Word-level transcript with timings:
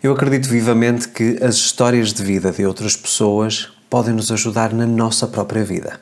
Eu 0.00 0.12
acredito 0.12 0.48
vivamente 0.48 1.08
que 1.08 1.42
as 1.42 1.56
histórias 1.56 2.12
de 2.12 2.22
vida 2.22 2.52
de 2.52 2.64
outras 2.64 2.94
pessoas 2.94 3.68
podem 3.90 4.14
nos 4.14 4.30
ajudar 4.30 4.72
na 4.72 4.86
nossa 4.86 5.26
própria 5.26 5.64
vida. 5.64 6.00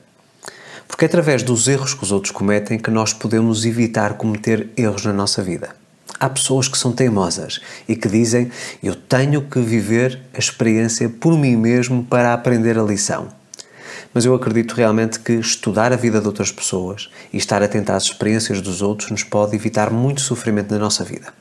Porque 0.86 1.06
é 1.06 1.08
através 1.08 1.42
dos 1.42 1.66
erros 1.66 1.94
que 1.94 2.04
os 2.04 2.12
outros 2.12 2.30
cometem 2.30 2.78
que 2.78 2.90
nós 2.90 3.14
podemos 3.14 3.64
evitar 3.64 4.18
cometer 4.18 4.68
erros 4.76 5.06
na 5.06 5.14
nossa 5.14 5.42
vida. 5.42 5.74
Há 6.20 6.28
pessoas 6.28 6.68
que 6.68 6.76
são 6.76 6.92
teimosas 6.92 7.58
e 7.88 7.96
que 7.96 8.06
dizem: 8.06 8.50
Eu 8.82 8.94
tenho 8.94 9.40
que 9.40 9.60
viver 9.60 10.20
a 10.34 10.38
experiência 10.38 11.08
por 11.08 11.38
mim 11.38 11.56
mesmo 11.56 12.04
para 12.04 12.34
aprender 12.34 12.78
a 12.78 12.82
lição. 12.82 13.28
Mas 14.12 14.26
eu 14.26 14.34
acredito 14.34 14.74
realmente 14.74 15.18
que 15.20 15.32
estudar 15.32 15.90
a 15.90 15.96
vida 15.96 16.20
de 16.20 16.26
outras 16.26 16.52
pessoas 16.52 17.08
e 17.32 17.38
estar 17.38 17.62
atento 17.62 17.92
às 17.92 18.04
experiências 18.04 18.60
dos 18.60 18.82
outros 18.82 19.10
nos 19.10 19.24
pode 19.24 19.56
evitar 19.56 19.90
muito 19.90 20.20
sofrimento 20.20 20.70
na 20.74 20.78
nossa 20.78 21.02
vida. 21.02 21.32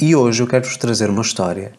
E 0.00 0.14
hoje 0.14 0.40
eu 0.40 0.46
quero-vos 0.46 0.76
trazer 0.76 1.10
uma 1.10 1.22
história 1.22 1.72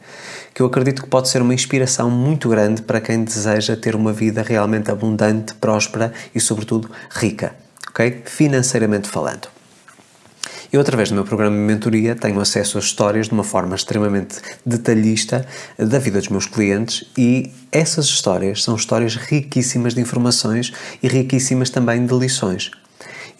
que 0.54 0.62
eu 0.62 0.66
acredito 0.66 1.02
que 1.02 1.08
pode 1.08 1.30
ser 1.30 1.42
uma 1.42 1.54
inspiração 1.54 2.12
muito 2.12 2.50
grande 2.50 2.82
para 2.82 3.00
quem 3.00 3.24
deseja 3.24 3.78
ter 3.78 3.96
uma 3.96 4.12
vida 4.12 4.42
realmente 4.42 4.92
abundante, 4.92 5.54
próspera 5.54 6.12
e, 6.36 6.40
sobretudo, 6.42 6.92
rica, 7.10 7.56
ok? 7.88 8.24
Financeiramente 8.26 9.08
falando. 9.08 9.48
Eu, 10.70 10.82
através 10.82 11.08
do 11.08 11.16
meu 11.16 11.24
programa 11.24 11.56
de 11.56 11.62
mentoria, 11.62 12.14
tenho 12.14 12.42
acesso 12.42 12.78
a 12.78 12.82
histórias 12.82 13.28
de 13.28 13.34
uma 13.34 13.44
forma 13.46 13.74
extremamente 13.74 14.36
detalhista 14.66 15.48
da 15.78 15.98
vida 15.98 16.20
dos 16.20 16.28
meus 16.28 16.46
clientes 16.46 17.06
e 17.18 17.50
essas 17.72 18.06
histórias 18.08 18.64
são 18.64 18.76
histórias 18.76 19.16
riquíssimas 19.16 19.94
de 19.94 20.02
informações 20.02 20.74
e 21.02 21.08
riquíssimas 21.08 21.70
também 21.70 22.06
de 22.06 22.14
lições. 22.14 22.70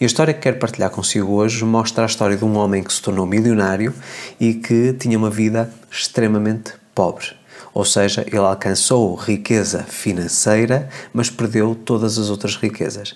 E 0.00 0.04
a 0.04 0.06
história 0.06 0.32
que 0.32 0.40
quero 0.40 0.56
partilhar 0.56 0.88
consigo 0.88 1.34
hoje 1.34 1.62
mostra 1.62 2.04
a 2.04 2.06
história 2.06 2.34
de 2.34 2.42
um 2.42 2.56
homem 2.56 2.82
que 2.82 2.90
se 2.90 3.02
tornou 3.02 3.26
milionário 3.26 3.92
e 4.40 4.54
que 4.54 4.94
tinha 4.94 5.18
uma 5.18 5.28
vida 5.28 5.70
extremamente 5.92 6.72
pobre. 6.94 7.26
Ou 7.74 7.84
seja, 7.84 8.24
ele 8.26 8.38
alcançou 8.38 9.14
riqueza 9.14 9.82
financeira, 9.82 10.88
mas 11.12 11.28
perdeu 11.28 11.74
todas 11.74 12.16
as 12.16 12.30
outras 12.30 12.56
riquezas. 12.56 13.12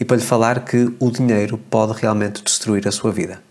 E 0.00 0.04
para 0.04 0.16
lhe 0.16 0.22
falar 0.22 0.64
que 0.64 0.90
o 0.98 1.10
dinheiro 1.10 1.58
pode 1.58 2.00
realmente 2.00 2.42
destruir 2.42 2.88
a 2.88 2.90
sua 2.90 3.12
vida. 3.12 3.42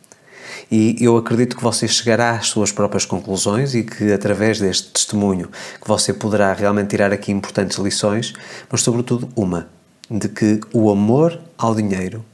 E 0.71 0.95
eu 0.99 1.15
acredito 1.15 1.55
que 1.55 1.63
você 1.63 1.87
chegará 1.87 2.31
às 2.31 2.47
suas 2.47 2.71
próprias 2.71 3.05
conclusões 3.05 3.75
e 3.75 3.83
que 3.83 4.11
através 4.11 4.59
deste 4.59 4.89
testemunho 4.89 5.47
que 5.79 5.87
você 5.87 6.11
poderá 6.11 6.51
realmente 6.53 6.87
tirar 6.87 7.13
aqui 7.13 7.31
importantes 7.31 7.77
lições, 7.77 8.33
mas 8.67 8.81
sobretudo 8.81 9.29
uma, 9.35 9.67
de 10.09 10.27
que 10.27 10.59
o 10.73 10.89
amor 10.89 11.39
ao 11.55 11.75
dinheiro 11.75 12.25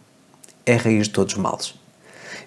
é 0.65 0.75
a 0.75 0.77
raiz 0.77 1.07
de 1.07 1.13
todos 1.13 1.33
os 1.33 1.39
males. 1.39 1.73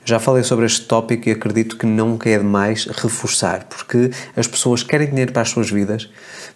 Já 0.05 0.19
falei 0.19 0.43
sobre 0.43 0.67
este 0.67 0.83
tópico 0.83 1.29
e 1.29 1.33
acredito 1.33 1.77
que 1.77 1.87
nunca 1.87 2.29
é 2.29 2.37
demais 2.37 2.87
reforçar, 2.87 3.65
porque 3.65 4.11
as 4.37 4.49
pessoas 4.49 4.83
querem 4.83 5.09
dinheiro 5.09 5.33
para 5.33 5.43
as 5.43 5.51
suas 5.51 5.71
vidas, 5.71 6.09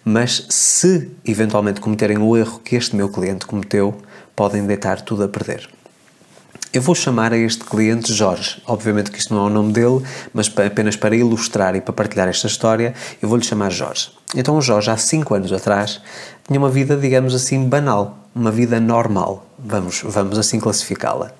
mas 0.03 0.45
se 0.49 1.09
eventualmente 1.25 1.79
cometerem 1.79 2.17
o 2.17 2.35
erro 2.35 2.59
que 2.59 2.75
este 2.75 2.95
meu 2.95 3.07
cliente 3.07 3.45
cometeu, 3.45 3.95
podem 4.35 4.65
deitar 4.65 5.01
tudo 5.01 5.23
a 5.23 5.27
perder. 5.29 5.69
Eu 6.73 6.81
vou 6.81 6.93
chamar 6.93 7.31
a 7.31 7.37
este 7.37 7.63
cliente 7.63 8.13
Jorge. 8.13 8.61
Obviamente 8.67 9.09
que 9.09 9.17
isto 9.17 9.33
não 9.33 9.45
é 9.45 9.45
o 9.47 9.49
nome 9.49 9.71
dele, 9.71 10.03
mas 10.33 10.51
apenas 10.57 10.97
para 10.97 11.15
ilustrar 11.15 11.73
e 11.75 11.81
para 11.81 11.93
partilhar 11.93 12.27
esta 12.27 12.47
história, 12.47 12.93
eu 13.21 13.29
vou-lhe 13.29 13.43
chamar 13.43 13.71
Jorge. 13.71 14.09
Então 14.35 14.57
o 14.57 14.61
Jorge, 14.61 14.91
há 14.91 14.97
5 14.97 15.33
anos 15.33 15.53
atrás, 15.53 16.01
tinha 16.45 16.59
uma 16.59 16.69
vida, 16.69 16.97
digamos 16.97 17.33
assim, 17.33 17.67
banal, 17.67 18.26
uma 18.37 18.51
vida 18.51 18.79
normal, 18.79 19.47
vamos, 19.57 20.03
vamos 20.05 20.37
assim 20.37 20.59
classificá-la. 20.59 21.31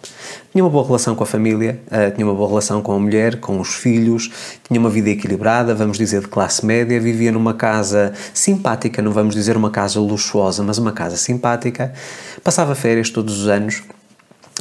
Tinha 0.52 0.64
uma 0.64 0.70
boa 0.70 0.86
relação 0.86 1.16
com 1.16 1.24
a 1.24 1.28
família, 1.28 1.80
uh, 1.88 2.14
tinha 2.14 2.26
uma 2.26 2.34
boa 2.34 2.50
relação 2.50 2.82
com 2.82 2.94
a 2.94 3.00
mulher, 3.00 3.40
com 3.40 3.60
os 3.60 3.76
filhos, 3.76 4.32
tinha 4.68 4.80
uma 4.80 4.90
vida 4.90 5.10
equilibrada, 5.10 5.76
vamos 5.76 5.98
dizer 5.98 6.22
de 6.22 6.28
classe 6.28 6.66
média, 6.66 7.00
vivia 7.00 7.32
numa 7.32 7.54
casa 7.54 8.14
simpática, 8.34 9.02
não 9.02 9.12
vamos 9.12 9.36
dizer 9.36 9.56
uma 9.56 9.70
casa 9.70 10.00
luxuosa, 10.00 10.64
mas 10.64 10.78
uma 10.78 10.92
casa 10.92 11.16
simpática. 11.16 11.94
Passava 12.44 12.74
férias 12.74 13.10
todos 13.10 13.42
os 13.42 13.48
anos 13.48 13.84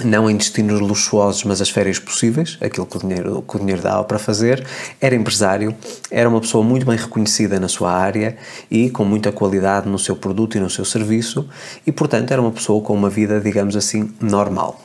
não 0.05 0.29
em 0.29 0.37
destinos 0.37 0.81
luxuosos, 0.81 1.45
mas 1.45 1.61
as 1.61 1.71
férias 1.71 1.99
possíveis, 1.99 2.59
aquilo 2.61 2.87
que 2.87 2.97
o 2.97 3.01
dinheiro, 3.01 3.43
que 3.49 3.57
o 3.57 3.59
dinheiro 3.59 3.81
dava 3.81 4.05
para 4.05 4.19
fazer. 4.19 4.67
Era 5.01 5.15
empresário, 5.15 5.75
era 6.11 6.29
uma 6.29 6.41
pessoa 6.41 6.63
muito 6.63 6.85
bem 6.85 6.97
reconhecida 6.97 7.59
na 7.59 7.69
sua 7.69 7.93
área 7.93 8.37
e 8.71 8.91
com 8.91 9.05
muita 9.05 9.33
qualidade 9.33 9.89
no 9.89 9.99
seu 9.99 10.15
produto 10.15 10.57
e 10.57 10.61
no 10.61 10.69
seu 10.69 10.85
serviço, 10.85 11.49
e 11.87 11.93
portanto 11.93 12.31
era 12.31 12.41
uma 12.41 12.53
pessoa 12.53 12.83
com 12.83 12.95
uma 12.95 13.09
vida, 13.09 13.41
digamos 13.41 13.75
assim, 13.77 14.13
normal. 14.21 14.83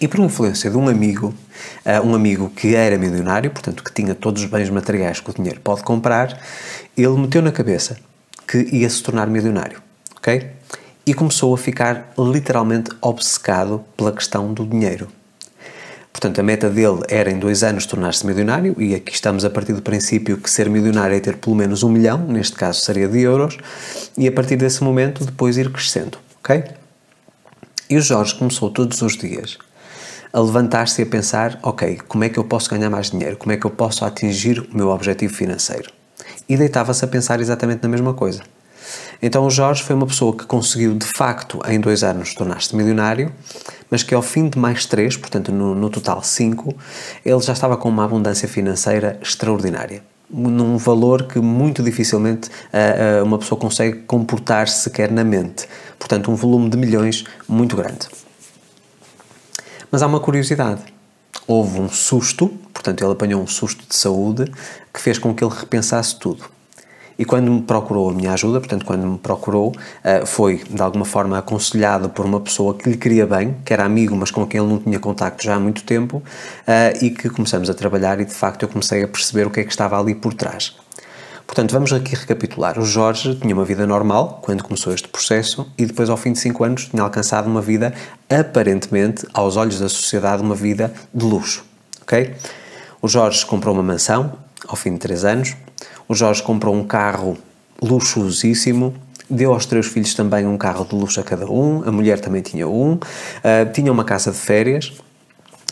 E 0.00 0.08
por 0.08 0.18
influência 0.18 0.68
de 0.68 0.76
um 0.76 0.88
amigo, 0.88 1.32
uh, 1.86 2.06
um 2.06 2.14
amigo 2.14 2.50
que 2.50 2.74
era 2.74 2.98
milionário, 2.98 3.50
portanto 3.50 3.84
que 3.84 3.92
tinha 3.92 4.14
todos 4.14 4.42
os 4.42 4.50
bens 4.50 4.68
materiais 4.68 5.20
que 5.20 5.30
o 5.30 5.32
dinheiro 5.32 5.60
pode 5.60 5.84
comprar, 5.84 6.38
ele 6.96 7.16
meteu 7.16 7.40
na 7.40 7.52
cabeça 7.52 7.96
que 8.48 8.58
ia 8.72 8.90
se 8.90 9.02
tornar 9.02 9.28
milionário, 9.28 9.80
ok? 10.16 10.50
E 11.06 11.14
começou 11.14 11.54
a 11.54 11.58
ficar 11.58 12.12
literalmente 12.18 12.90
obcecado 13.00 13.84
pela 13.96 14.12
questão 14.12 14.52
do 14.52 14.64
dinheiro. 14.64 15.08
Portanto, 16.12 16.38
a 16.40 16.42
meta 16.42 16.68
dele 16.68 17.00
era 17.08 17.30
em 17.30 17.38
dois 17.38 17.62
anos 17.62 17.86
tornar-se 17.86 18.26
milionário, 18.26 18.76
e 18.78 18.94
aqui 18.94 19.12
estamos 19.12 19.44
a 19.44 19.50
partir 19.50 19.72
do 19.72 19.82
princípio 19.82 20.36
que 20.36 20.50
ser 20.50 20.68
milionário 20.68 21.16
é 21.16 21.20
ter 21.20 21.38
pelo 21.38 21.56
menos 21.56 21.82
um 21.82 21.88
milhão, 21.88 22.18
neste 22.18 22.54
caso 22.54 22.80
seria 22.80 23.08
de 23.08 23.20
euros, 23.20 23.56
e 24.16 24.28
a 24.28 24.32
partir 24.32 24.56
desse 24.56 24.84
momento 24.84 25.24
depois 25.24 25.56
ir 25.56 25.70
crescendo, 25.72 26.18
ok? 26.38 26.64
E 27.88 27.96
o 27.96 28.00
Jorge 28.00 28.34
começou 28.34 28.70
todos 28.70 29.00
os 29.02 29.16
dias 29.16 29.58
a 30.32 30.40
levantar-se 30.40 31.02
e 31.02 31.04
a 31.04 31.06
pensar: 31.06 31.58
ok, 31.62 31.98
como 32.08 32.24
é 32.24 32.28
que 32.28 32.38
eu 32.38 32.44
posso 32.44 32.70
ganhar 32.70 32.88
mais 32.88 33.10
dinheiro? 33.10 33.36
Como 33.36 33.52
é 33.52 33.56
que 33.56 33.66
eu 33.66 33.70
posso 33.70 34.04
atingir 34.04 34.60
o 34.60 34.76
meu 34.76 34.88
objetivo 34.88 35.34
financeiro? 35.34 35.90
E 36.48 36.56
deitava-se 36.56 37.04
a 37.04 37.08
pensar 37.08 37.40
exatamente 37.40 37.82
na 37.82 37.88
mesma 37.88 38.14
coisa. 38.14 38.42
Então 39.20 39.46
o 39.46 39.50
Jorge 39.50 39.82
foi 39.82 39.94
uma 39.94 40.06
pessoa 40.06 40.36
que 40.36 40.44
conseguiu 40.44 40.94
de 40.94 41.06
facto 41.06 41.60
em 41.66 41.78
dois 41.78 42.02
anos 42.02 42.34
tornar-se 42.34 42.74
milionário, 42.74 43.32
mas 43.90 44.02
que 44.02 44.14
ao 44.14 44.22
fim 44.22 44.48
de 44.48 44.58
mais 44.58 44.86
três, 44.86 45.16
portanto 45.16 45.52
no, 45.52 45.74
no 45.74 45.90
total 45.90 46.22
cinco, 46.22 46.74
ele 47.24 47.40
já 47.40 47.52
estava 47.52 47.76
com 47.76 47.88
uma 47.88 48.04
abundância 48.04 48.48
financeira 48.48 49.18
extraordinária 49.22 50.02
num 50.32 50.78
valor 50.78 51.24
que 51.24 51.38
muito 51.38 51.82
dificilmente 51.82 52.48
uh, 52.48 53.20
uh, 53.20 53.24
uma 53.24 53.38
pessoa 53.38 53.60
consegue 53.60 53.98
comportar-se 54.06 54.80
sequer 54.80 55.10
na 55.10 55.22
mente. 55.22 55.68
Portanto, 55.98 56.30
um 56.30 56.34
volume 56.34 56.70
de 56.70 56.78
milhões 56.78 57.24
muito 57.46 57.76
grande. 57.76 58.08
Mas 59.90 60.02
há 60.02 60.06
uma 60.06 60.20
curiosidade. 60.20 60.82
Houve 61.46 61.80
um 61.80 61.88
susto, 61.88 62.48
portanto, 62.72 63.04
ele 63.04 63.12
apanhou 63.12 63.42
um 63.42 63.46
susto 63.46 63.86
de 63.86 63.94
saúde 63.94 64.50
que 64.92 65.00
fez 65.00 65.18
com 65.18 65.34
que 65.34 65.44
ele 65.44 65.52
repensasse 65.54 66.18
tudo. 66.18 66.44
E 67.18 67.24
quando 67.24 67.50
me 67.50 67.62
procurou 67.62 68.10
a 68.10 68.12
minha 68.12 68.32
ajuda, 68.32 68.60
portanto, 68.60 68.84
quando 68.84 69.06
me 69.06 69.18
procurou, 69.18 69.72
eh, 70.02 70.24
foi 70.24 70.62
de 70.68 70.80
alguma 70.82 71.04
forma 71.04 71.38
aconselhado 71.38 72.08
por 72.08 72.24
uma 72.24 72.40
pessoa 72.40 72.74
que 72.74 72.88
lhe 72.88 72.96
queria 72.96 73.26
bem, 73.26 73.56
que 73.64 73.72
era 73.72 73.84
amigo, 73.84 74.16
mas 74.16 74.30
com 74.30 74.46
quem 74.46 74.60
ele 74.60 74.70
não 74.70 74.78
tinha 74.78 74.98
contacto 74.98 75.44
já 75.44 75.56
há 75.56 75.60
muito 75.60 75.84
tempo, 75.84 76.22
eh, 76.66 76.98
e 77.02 77.10
que 77.10 77.28
começamos 77.28 77.68
a 77.68 77.74
trabalhar 77.74 78.20
e 78.20 78.24
de 78.24 78.34
facto 78.34 78.62
eu 78.62 78.68
comecei 78.68 79.02
a 79.02 79.08
perceber 79.08 79.46
o 79.46 79.50
que 79.50 79.60
é 79.60 79.64
que 79.64 79.70
estava 79.70 79.98
ali 79.98 80.14
por 80.14 80.34
trás. 80.34 80.74
Portanto, 81.46 81.72
vamos 81.72 81.92
aqui 81.92 82.14
recapitular. 82.14 82.78
O 82.78 82.84
Jorge 82.86 83.34
tinha 83.34 83.54
uma 83.54 83.64
vida 83.64 83.86
normal 83.86 84.40
quando 84.42 84.64
começou 84.64 84.94
este 84.94 85.06
processo 85.08 85.70
e 85.76 85.84
depois, 85.84 86.08
ao 86.08 86.16
fim 86.16 86.32
de 86.32 86.38
5 86.38 86.64
anos, 86.64 86.86
tinha 86.86 87.02
alcançado 87.02 87.46
uma 87.46 87.60
vida, 87.60 87.92
aparentemente, 88.30 89.26
aos 89.34 89.58
olhos 89.58 89.78
da 89.78 89.88
sociedade, 89.88 90.42
uma 90.42 90.54
vida 90.54 90.90
de 91.12 91.24
luxo. 91.26 91.62
Ok? 92.00 92.34
O 93.02 93.08
Jorge 93.08 93.44
comprou 93.44 93.74
uma 93.74 93.82
mansão 93.82 94.32
ao 94.66 94.76
fim 94.76 94.94
de 94.94 95.00
3 95.00 95.24
anos, 95.26 95.56
o 96.12 96.14
Jorge 96.14 96.42
comprou 96.42 96.74
um 96.74 96.84
carro 96.84 97.38
luxuosíssimo, 97.82 98.94
deu 99.30 99.54
aos 99.54 99.64
três 99.64 99.86
filhos 99.86 100.12
também 100.12 100.46
um 100.46 100.58
carro 100.58 100.84
de 100.84 100.94
luxo 100.94 101.18
a 101.18 101.22
cada 101.22 101.50
um, 101.50 101.82
a 101.88 101.90
mulher 101.90 102.20
também 102.20 102.42
tinha 102.42 102.68
um, 102.68 102.92
uh, 102.92 103.72
tinha 103.72 103.90
uma 103.90 104.04
casa 104.04 104.30
de 104.30 104.36
férias 104.36 104.92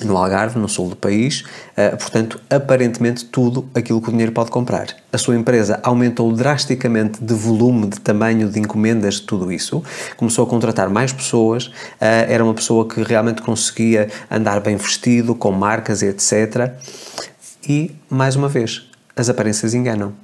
no 0.02 0.16
Algarve, 0.16 0.58
no 0.58 0.66
sul 0.66 0.88
do 0.88 0.96
país, 0.96 1.42
uh, 1.76 1.94
portanto, 1.98 2.40
aparentemente 2.48 3.26
tudo 3.26 3.68
aquilo 3.74 4.00
que 4.00 4.08
o 4.08 4.10
dinheiro 4.10 4.32
pode 4.32 4.50
comprar. 4.50 4.86
A 5.12 5.18
sua 5.18 5.36
empresa 5.36 5.78
aumentou 5.82 6.32
drasticamente 6.32 7.22
de 7.22 7.34
volume, 7.34 7.88
de 7.88 8.00
tamanho, 8.00 8.48
de 8.48 8.58
encomendas, 8.58 9.16
de 9.16 9.22
tudo 9.24 9.52
isso, 9.52 9.84
começou 10.16 10.46
a 10.46 10.48
contratar 10.48 10.88
mais 10.88 11.12
pessoas, 11.12 11.66
uh, 11.66 11.72
era 12.00 12.42
uma 12.42 12.54
pessoa 12.54 12.88
que 12.88 13.02
realmente 13.02 13.42
conseguia 13.42 14.08
andar 14.30 14.58
bem 14.60 14.74
vestido, 14.76 15.34
com 15.34 15.52
marcas 15.52 16.00
e 16.00 16.06
etc. 16.06 16.72
E, 17.68 17.94
mais 18.08 18.36
uma 18.36 18.48
vez, 18.48 18.88
as 19.14 19.28
aparências 19.28 19.74
enganam 19.74 20.14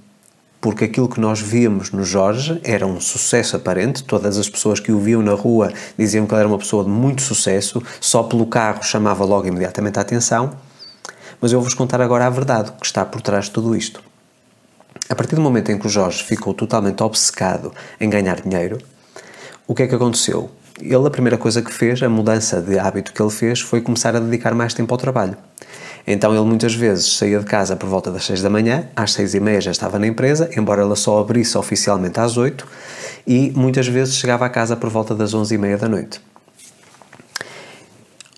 porque 0.67 0.87
aquilo 0.87 1.09
que 1.09 1.21
nós 1.21 1.41
víamos 1.41 1.93
no 1.93 2.03
Jorge 2.03 2.61
era 2.65 2.85
um 2.85 3.01
sucesso 3.01 3.55
aparente, 3.55 4.03
todas 4.03 4.37
as 4.37 4.49
pessoas 4.49 4.81
que 4.81 4.91
o 4.91 4.99
viam 4.99 5.23
na 5.23 5.33
rua 5.33 5.73
diziam 5.97 6.27
que 6.27 6.35
ele 6.35 6.41
era 6.41 6.49
uma 6.49 6.59
pessoa 6.59 6.83
de 6.83 6.91
muito 6.91 7.23
sucesso, 7.23 7.81
só 8.01 8.25
pelo 8.25 8.45
carro 8.47 8.83
chamava 8.83 9.25
logo 9.25 9.47
imediatamente 9.47 9.97
a 10.01 10.03
atenção. 10.03 10.57
Mas 11.41 11.53
eu 11.53 11.61
vou-vos 11.61 11.73
contar 11.73 12.01
agora 12.01 12.27
a 12.27 12.31
verdade 12.31 12.73
que 12.81 12.85
está 12.85 13.05
por 13.05 13.21
trás 13.21 13.45
de 13.45 13.53
tudo 13.53 13.77
isto. 13.77 14.03
A 15.09 15.15
partir 15.15 15.37
do 15.37 15.41
momento 15.41 15.71
em 15.71 15.79
que 15.79 15.87
o 15.87 15.89
Jorge 15.89 16.25
ficou 16.25 16.53
totalmente 16.53 17.01
obcecado 17.01 17.73
em 18.01 18.11
ganhar 18.11 18.41
dinheiro, 18.41 18.79
o 19.69 19.73
que 19.73 19.85
é 19.85 19.87
que 19.87 19.95
aconteceu? 19.95 20.51
Ele, 20.81 21.07
a 21.07 21.11
primeira 21.11 21.39
coisa 21.39 21.63
que 21.63 21.73
fez, 21.73 22.03
a 22.03 22.09
mudança 22.09 22.61
de 22.61 22.77
hábito 22.77 23.13
que 23.13 23.23
ele 23.23 23.31
fez, 23.31 23.61
foi 23.61 23.81
começar 23.81 24.17
a 24.17 24.19
dedicar 24.19 24.53
mais 24.53 24.75
tempo 24.75 24.93
ao 24.93 24.99
trabalho. 24.99 25.37
Então 26.06 26.32
ele 26.32 26.44
muitas 26.44 26.75
vezes 26.75 27.17
saía 27.17 27.41
de 27.41 27.44
casa 27.44 27.75
por 27.75 27.88
volta 27.88 28.12
das 28.12 28.25
6 28.26 28.41
da 28.43 28.49
manhã, 28.49 28.88
às 28.94 29.12
6 29.12 29.35
e 29.35 29.41
meia 29.41 29.61
já 29.61 29.73
estava 29.73 29.99
na 29.99 30.06
empresa, 30.06 30.49
embora 30.56 30.82
ela 30.82 30.94
só 30.94 31.19
abrisse 31.19 31.58
oficialmente 31.58 32.20
às 32.20 32.37
8, 32.37 32.67
e 33.26 33.50
muitas 33.56 33.88
vezes 33.88 34.14
chegava 34.14 34.47
a 34.47 34.49
casa 34.49 34.76
por 34.76 34.88
volta 34.88 35.14
das 35.14 35.35
11 35.35 35.55
e 35.55 35.58
meia 35.58 35.76
da 35.76 35.88
noite. 35.88 36.20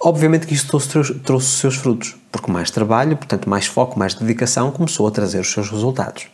Obviamente 0.00 0.46
que 0.46 0.56
trouxe, 0.66 1.14
trouxe 1.14 1.46
os 1.46 1.58
seus 1.58 1.74
frutos, 1.74 2.16
porque 2.32 2.50
mais 2.50 2.70
trabalho, 2.70 3.16
portanto 3.16 3.50
mais 3.50 3.66
foco, 3.66 3.98
mais 3.98 4.14
dedicação, 4.14 4.70
começou 4.70 5.06
a 5.06 5.10
trazer 5.10 5.40
os 5.40 5.52
seus 5.52 5.68
resultados. 5.68 6.28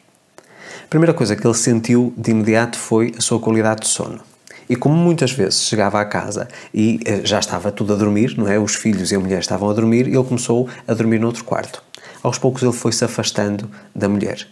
A 0.85 0.89
primeira 0.89 1.15
coisa 1.15 1.35
que 1.35 1.45
ele 1.45 1.55
sentiu 1.55 2.15
de 2.17 2.31
imediato 2.31 2.79
foi 2.79 3.13
a 3.19 3.21
sua 3.21 3.41
qualidade 3.41 3.81
de 3.81 3.89
sono. 3.89 4.21
E 4.69 4.77
como 4.77 4.95
muitas 4.95 5.33
vezes 5.33 5.63
chegava 5.63 6.01
à 6.01 6.05
casa 6.05 6.49
e 6.73 7.01
eh, 7.05 7.21
já 7.25 7.39
estava 7.39 7.71
tudo 7.71 7.93
a 7.93 7.97
dormir, 7.97 8.37
não 8.37 8.49
é? 8.49 8.59
Os 8.59 8.75
filhos 8.75 9.13
e 9.13 9.15
a 9.15 9.21
mulher 9.21 9.41
estavam 9.41 9.69
a 9.69 9.73
dormir, 9.73 10.07
ele 10.07 10.25
começou 10.25 10.69
a 10.87 10.95
dormir 10.95 11.19
no 11.19 11.27
outro 11.27 11.45
quarto. 11.45 11.83
Aos 12.23 12.39
poucos 12.39 12.63
ele 12.63 12.73
foi 12.73 12.93
se 12.93 13.05
afastando 13.05 13.71
da 13.95 14.09
mulher. 14.09 14.47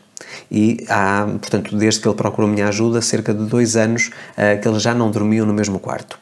E 0.51 0.85
há, 0.89 1.27
portanto, 1.41 1.77
desde 1.77 2.01
que 2.01 2.09
ele 2.09 2.15
procurou 2.15 2.49
minha 2.49 2.69
ajuda, 2.69 3.01
cerca 3.01 3.33
de 3.33 3.45
dois 3.45 3.77
anos 3.77 4.11
uh, 4.33 4.61
que 4.61 4.69
eles 4.69 4.83
já 4.83 4.95
não 4.95 5.11
dormiam 5.11 5.47
no 5.47 5.55
mesmo 5.55 5.79
quarto. 5.79 6.19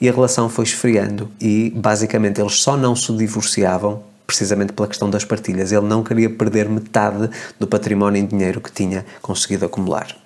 E 0.00 0.08
a 0.08 0.12
relação 0.12 0.48
foi 0.48 0.64
esfriando 0.64 1.30
e, 1.40 1.72
basicamente, 1.76 2.40
eles 2.40 2.54
só 2.54 2.76
não 2.76 2.94
se 2.94 3.14
divorciavam 3.16 4.02
precisamente 4.26 4.72
pela 4.72 4.88
questão 4.88 5.10
das 5.10 5.24
partilhas. 5.24 5.72
Ele 5.72 5.86
não 5.86 6.02
queria 6.02 6.30
perder 6.30 6.68
metade 6.68 7.28
do 7.58 7.66
património 7.66 8.22
em 8.22 8.26
dinheiro 8.26 8.60
que 8.60 8.70
tinha 8.70 9.04
conseguido 9.20 9.66
acumular. 9.66 10.16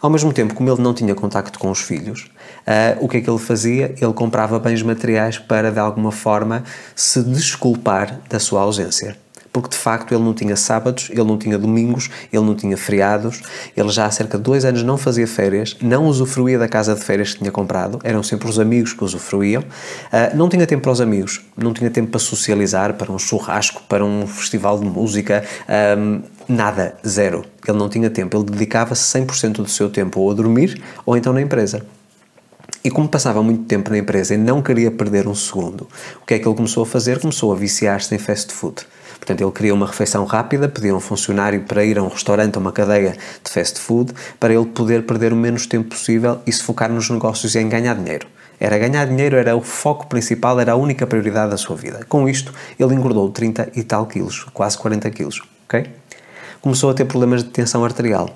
Ao 0.00 0.10
mesmo 0.10 0.32
tempo, 0.32 0.54
como 0.54 0.70
ele 0.70 0.82
não 0.82 0.92
tinha 0.92 1.14
contacto 1.14 1.58
com 1.58 1.70
os 1.70 1.80
filhos, 1.80 2.30
uh, 2.66 3.04
o 3.04 3.08
que 3.08 3.18
é 3.18 3.20
que 3.20 3.30
ele 3.30 3.38
fazia? 3.38 3.94
Ele 4.00 4.12
comprava 4.12 4.58
bens 4.58 4.82
materiais 4.82 5.38
para, 5.38 5.70
de 5.70 5.78
alguma 5.78 6.12
forma, 6.12 6.64
se 6.94 7.22
desculpar 7.22 8.20
da 8.28 8.38
sua 8.38 8.60
ausência. 8.60 9.16
Porque 9.52 9.70
de 9.70 9.76
facto 9.76 10.12
ele 10.12 10.22
não 10.22 10.34
tinha 10.34 10.54
sábados, 10.54 11.08
ele 11.10 11.24
não 11.24 11.38
tinha 11.38 11.56
domingos, 11.56 12.10
ele 12.30 12.44
não 12.44 12.54
tinha 12.54 12.76
feriados, 12.76 13.40
ele 13.74 13.88
já 13.88 14.04
há 14.04 14.10
cerca 14.10 14.36
de 14.36 14.44
dois 14.44 14.66
anos 14.66 14.82
não 14.82 14.98
fazia 14.98 15.26
férias, 15.26 15.78
não 15.80 16.06
usufruía 16.06 16.58
da 16.58 16.68
casa 16.68 16.94
de 16.94 17.00
férias 17.00 17.32
que 17.32 17.38
tinha 17.38 17.50
comprado, 17.50 17.98
eram 18.04 18.22
sempre 18.22 18.50
os 18.50 18.58
amigos 18.58 18.92
que 18.92 19.02
usufruíam, 19.02 19.62
uh, 19.62 20.36
não 20.36 20.50
tinha 20.50 20.66
tempo 20.66 20.82
para 20.82 20.92
os 20.92 21.00
amigos, 21.00 21.40
não 21.56 21.72
tinha 21.72 21.88
tempo 21.88 22.10
para 22.10 22.20
socializar, 22.20 22.92
para 22.94 23.10
um 23.10 23.18
churrasco, 23.18 23.82
para 23.88 24.04
um 24.04 24.26
festival 24.26 24.78
de 24.78 24.84
música, 24.84 25.42
um, 25.98 26.20
nada, 26.48 26.96
zero. 27.06 27.44
Ele 27.66 27.78
não 27.78 27.88
tinha 27.88 28.10
tempo, 28.10 28.36
ele 28.36 28.50
dedicava 28.50 28.94
100% 28.94 29.52
do 29.56 29.68
seu 29.68 29.90
tempo 29.90 30.20
ou 30.20 30.30
a 30.30 30.34
dormir 30.34 30.80
ou 31.04 31.16
então 31.16 31.32
na 31.32 31.40
empresa. 31.40 31.84
E 32.84 32.90
como 32.90 33.08
passava 33.08 33.42
muito 33.42 33.64
tempo 33.64 33.90
na 33.90 33.98
empresa 33.98 34.34
e 34.34 34.36
não 34.36 34.62
queria 34.62 34.90
perder 34.90 35.26
um 35.26 35.34
segundo, 35.34 35.88
o 36.22 36.26
que 36.26 36.34
é 36.34 36.38
que 36.38 36.46
ele 36.46 36.54
começou 36.54 36.84
a 36.84 36.86
fazer? 36.86 37.18
Começou 37.18 37.52
a 37.52 37.56
viciar-se 37.56 38.14
em 38.14 38.18
fast 38.18 38.52
food. 38.52 38.86
Portanto, 39.18 39.40
ele 39.40 39.50
queria 39.50 39.74
uma 39.74 39.86
refeição 39.86 40.24
rápida, 40.24 40.68
pedia 40.68 40.94
um 40.94 41.00
funcionário 41.00 41.62
para 41.62 41.84
ir 41.84 41.98
a 41.98 42.02
um 42.02 42.08
restaurante, 42.08 42.56
a 42.56 42.60
uma 42.60 42.70
cadeia 42.70 43.16
de 43.42 43.50
fast 43.50 43.80
food, 43.80 44.12
para 44.38 44.54
ele 44.54 44.66
poder 44.66 45.04
perder 45.04 45.32
o 45.32 45.36
menos 45.36 45.66
tempo 45.66 45.88
possível 45.88 46.40
e 46.46 46.52
se 46.52 46.62
focar 46.62 46.88
nos 46.92 47.10
negócios 47.10 47.54
e 47.54 47.58
em 47.58 47.68
ganhar 47.68 47.94
dinheiro. 47.94 48.26
Era 48.60 48.78
ganhar 48.78 49.04
dinheiro, 49.06 49.36
era 49.36 49.56
o 49.56 49.62
foco 49.62 50.06
principal, 50.06 50.60
era 50.60 50.72
a 50.72 50.76
única 50.76 51.06
prioridade 51.06 51.50
da 51.50 51.56
sua 51.56 51.76
vida. 51.76 52.06
Com 52.08 52.28
isto, 52.28 52.54
ele 52.78 52.94
engordou 52.94 53.28
30 53.30 53.70
e 53.74 53.82
tal 53.82 54.06
quilos, 54.06 54.44
quase 54.54 54.78
40 54.78 55.10
quilos, 55.10 55.42
ok? 55.64 55.86
Começou 56.66 56.90
a 56.90 56.94
ter 56.94 57.04
problemas 57.04 57.44
de 57.44 57.50
tensão 57.50 57.84
arterial 57.84 58.28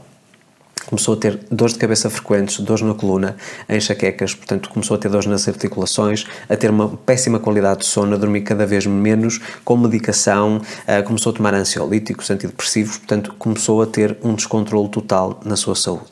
começou 0.86 1.14
a 1.14 1.16
ter 1.16 1.40
dores 1.50 1.74
de 1.74 1.80
cabeça 1.80 2.08
frequentes, 2.08 2.60
dores 2.60 2.82
na 2.82 2.94
coluna, 2.94 3.36
enxaquecas, 3.68 4.34
portanto 4.34 4.70
começou 4.70 4.94
a 4.94 4.98
ter 4.98 5.08
dores 5.08 5.26
nas 5.26 5.48
articulações, 5.48 6.26
a 6.48 6.56
ter 6.56 6.70
uma 6.70 6.88
péssima 6.88 7.40
qualidade 7.40 7.80
de 7.80 7.86
sono, 7.86 8.14
a 8.14 8.16
dormir 8.16 8.42
cada 8.42 8.64
vez 8.66 8.86
menos, 8.86 9.40
com 9.64 9.76
medicação, 9.76 10.58
uh, 10.58 11.04
começou 11.04 11.32
a 11.32 11.36
tomar 11.36 11.54
ansiolíticos, 11.54 12.30
antidepressivos, 12.30 12.98
portanto 12.98 13.34
começou 13.36 13.82
a 13.82 13.86
ter 13.86 14.16
um 14.22 14.34
descontrole 14.34 14.88
total 14.88 15.40
na 15.44 15.56
sua 15.56 15.74
saúde. 15.74 16.10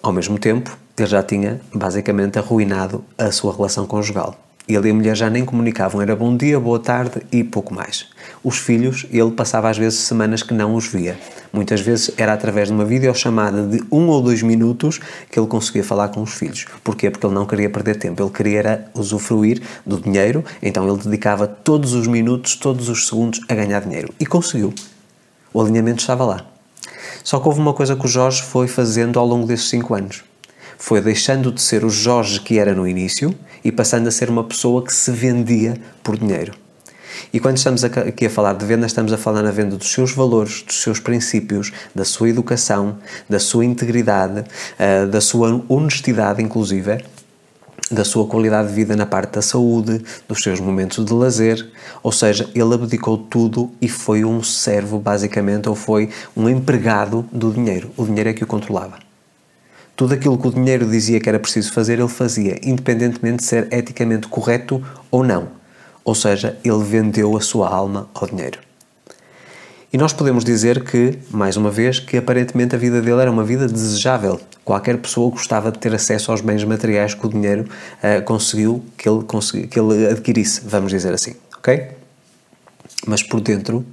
Ao 0.00 0.12
mesmo 0.12 0.38
tempo, 0.38 0.76
ele 0.96 1.08
já 1.08 1.24
tinha 1.24 1.60
basicamente 1.72 2.38
arruinado 2.38 3.04
a 3.18 3.32
sua 3.32 3.54
relação 3.54 3.84
conjugal. 3.84 4.43
Ele 4.66 4.88
e 4.88 4.90
a 4.90 4.94
mulher 4.94 5.14
já 5.14 5.28
nem 5.28 5.44
comunicavam, 5.44 6.00
era 6.00 6.16
bom 6.16 6.34
dia, 6.34 6.58
boa 6.58 6.78
tarde 6.78 7.20
e 7.30 7.44
pouco 7.44 7.74
mais. 7.74 8.06
Os 8.42 8.56
filhos, 8.56 9.04
ele 9.10 9.30
passava 9.30 9.68
às 9.68 9.76
vezes 9.76 9.98
semanas 9.98 10.42
que 10.42 10.54
não 10.54 10.74
os 10.74 10.86
via. 10.86 11.18
Muitas 11.52 11.82
vezes 11.82 12.10
era 12.16 12.32
através 12.32 12.68
de 12.68 12.74
uma 12.74 12.84
videochamada 12.86 13.66
de 13.66 13.84
um 13.92 14.08
ou 14.08 14.22
dois 14.22 14.40
minutos 14.40 15.00
que 15.30 15.38
ele 15.38 15.46
conseguia 15.46 15.84
falar 15.84 16.08
com 16.08 16.22
os 16.22 16.32
filhos. 16.32 16.64
Porquê? 16.82 17.10
Porque 17.10 17.26
ele 17.26 17.34
não 17.34 17.44
queria 17.44 17.68
perder 17.68 17.96
tempo, 17.96 18.22
ele 18.22 18.30
queria 18.30 18.86
usufruir 18.94 19.60
do 19.84 20.00
dinheiro, 20.00 20.42
então 20.62 20.88
ele 20.88 20.96
dedicava 20.96 21.46
todos 21.46 21.92
os 21.92 22.06
minutos, 22.06 22.56
todos 22.56 22.88
os 22.88 23.06
segundos 23.06 23.40
a 23.46 23.54
ganhar 23.54 23.80
dinheiro. 23.82 24.14
E 24.18 24.24
conseguiu. 24.24 24.72
O 25.52 25.60
alinhamento 25.60 26.00
estava 26.00 26.24
lá. 26.24 26.46
Só 27.22 27.38
que 27.38 27.46
houve 27.46 27.60
uma 27.60 27.74
coisa 27.74 27.94
que 27.94 28.06
o 28.06 28.08
Jorge 28.08 28.42
foi 28.42 28.66
fazendo 28.66 29.18
ao 29.18 29.26
longo 29.26 29.46
desses 29.46 29.68
cinco 29.68 29.94
anos 29.94 30.24
foi 30.78 31.00
deixando 31.00 31.52
de 31.52 31.60
ser 31.60 31.84
o 31.84 31.90
Jorge 31.90 32.40
que 32.40 32.58
era 32.58 32.74
no 32.74 32.86
início 32.86 33.34
e 33.64 33.72
passando 33.72 34.08
a 34.08 34.10
ser 34.10 34.28
uma 34.28 34.44
pessoa 34.44 34.84
que 34.84 34.92
se 34.92 35.10
vendia 35.10 35.76
por 36.02 36.16
dinheiro. 36.16 36.52
E 37.32 37.40
quando 37.40 37.56
estamos 37.56 37.84
aqui 37.84 38.26
a 38.26 38.30
falar 38.30 38.54
de 38.54 38.64
venda, 38.64 38.86
estamos 38.86 39.12
a 39.12 39.16
falar 39.18 39.42
na 39.42 39.50
venda 39.50 39.76
dos 39.76 39.90
seus 39.92 40.12
valores, 40.12 40.62
dos 40.62 40.82
seus 40.82 41.00
princípios, 41.00 41.72
da 41.94 42.04
sua 42.04 42.28
educação, 42.28 42.98
da 43.28 43.38
sua 43.38 43.64
integridade, 43.64 44.44
eh, 44.78 45.06
da 45.06 45.20
sua 45.20 45.64
honestidade, 45.68 46.42
inclusive, 46.42 47.04
da 47.90 48.04
sua 48.04 48.26
qualidade 48.26 48.68
de 48.68 48.74
vida 48.74 48.96
na 48.96 49.06
parte 49.06 49.32
da 49.32 49.42
saúde, 49.42 50.02
dos 50.28 50.42
seus 50.42 50.58
momentos 50.60 51.04
de 51.04 51.12
lazer, 51.12 51.70
ou 52.02 52.12
seja, 52.12 52.48
ele 52.54 52.74
abdicou 52.74 53.18
tudo 53.18 53.70
e 53.80 53.88
foi 53.88 54.24
um 54.24 54.42
servo, 54.42 54.98
basicamente, 54.98 55.68
ou 55.68 55.74
foi 55.74 56.10
um 56.36 56.48
empregado 56.48 57.26
do 57.30 57.52
dinheiro. 57.52 57.90
O 57.96 58.04
dinheiro 58.04 58.30
é 58.30 58.32
que 58.32 58.44
o 58.44 58.46
controlava. 58.46 58.98
Tudo 59.96 60.14
aquilo 60.14 60.36
que 60.36 60.48
o 60.48 60.52
dinheiro 60.52 60.90
dizia 60.90 61.20
que 61.20 61.28
era 61.28 61.38
preciso 61.38 61.72
fazer, 61.72 62.00
ele 62.00 62.08
fazia, 62.08 62.58
independentemente 62.64 63.36
de 63.36 63.44
ser 63.44 63.72
eticamente 63.72 64.26
correto 64.26 64.84
ou 65.10 65.22
não. 65.22 65.48
Ou 66.04 66.14
seja, 66.14 66.58
ele 66.64 66.82
vendeu 66.82 67.36
a 67.36 67.40
sua 67.40 67.68
alma 67.68 68.08
ao 68.12 68.26
dinheiro. 68.26 68.58
E 69.92 69.96
nós 69.96 70.12
podemos 70.12 70.44
dizer 70.44 70.82
que, 70.82 71.16
mais 71.30 71.56
uma 71.56 71.70
vez, 71.70 72.00
que 72.00 72.16
aparentemente 72.16 72.74
a 72.74 72.78
vida 72.78 73.00
dele 73.00 73.20
era 73.20 73.30
uma 73.30 73.44
vida 73.44 73.68
desejável. 73.68 74.40
Qualquer 74.64 74.98
pessoa 74.98 75.30
gostava 75.30 75.70
de 75.70 75.78
ter 75.78 75.94
acesso 75.94 76.32
aos 76.32 76.40
bens 76.40 76.64
materiais 76.64 77.14
que 77.14 77.24
o 77.24 77.28
dinheiro 77.28 77.68
uh, 78.02 78.20
conseguiu 78.24 78.84
que 78.98 79.08
ele, 79.08 79.22
consegui, 79.22 79.68
que 79.68 79.78
ele 79.78 80.08
adquirisse, 80.08 80.62
vamos 80.64 80.90
dizer 80.90 81.14
assim, 81.14 81.36
ok? 81.56 81.90
Mas 83.06 83.22
por 83.22 83.40
dentro, 83.40 83.86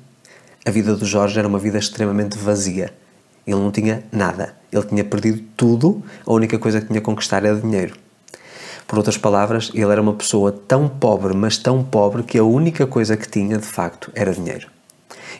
a 0.66 0.72
vida 0.72 0.96
do 0.96 1.06
Jorge 1.06 1.38
era 1.38 1.48
uma 1.48 1.60
vida 1.60 1.78
extremamente 1.78 2.36
vazia. 2.36 2.92
Ele 3.52 3.62
não 3.62 3.72
tinha 3.72 4.04
nada. 4.12 4.56
Ele 4.72 4.84
tinha 4.84 5.04
perdido 5.04 5.44
tudo, 5.58 6.02
a 6.26 6.32
única 6.32 6.58
coisa 6.58 6.80
que 6.80 6.88
tinha 6.88 7.02
conquistar 7.02 7.44
era 7.44 7.60
dinheiro. 7.60 7.96
Por 8.88 8.98
outras 8.98 9.18
palavras, 9.18 9.72
ele 9.74 9.92
era 9.92 10.02
uma 10.02 10.14
pessoa 10.14 10.52
tão 10.52 10.88
pobre, 10.88 11.34
mas 11.36 11.58
tão 11.58 11.84
pobre, 11.84 12.24
que 12.24 12.38
a 12.38 12.44
única 12.44 12.86
coisa 12.86 13.16
que 13.16 13.30
tinha, 13.30 13.58
de 13.58 13.66
facto, 13.66 14.12
era 14.14 14.34
dinheiro. 14.34 14.68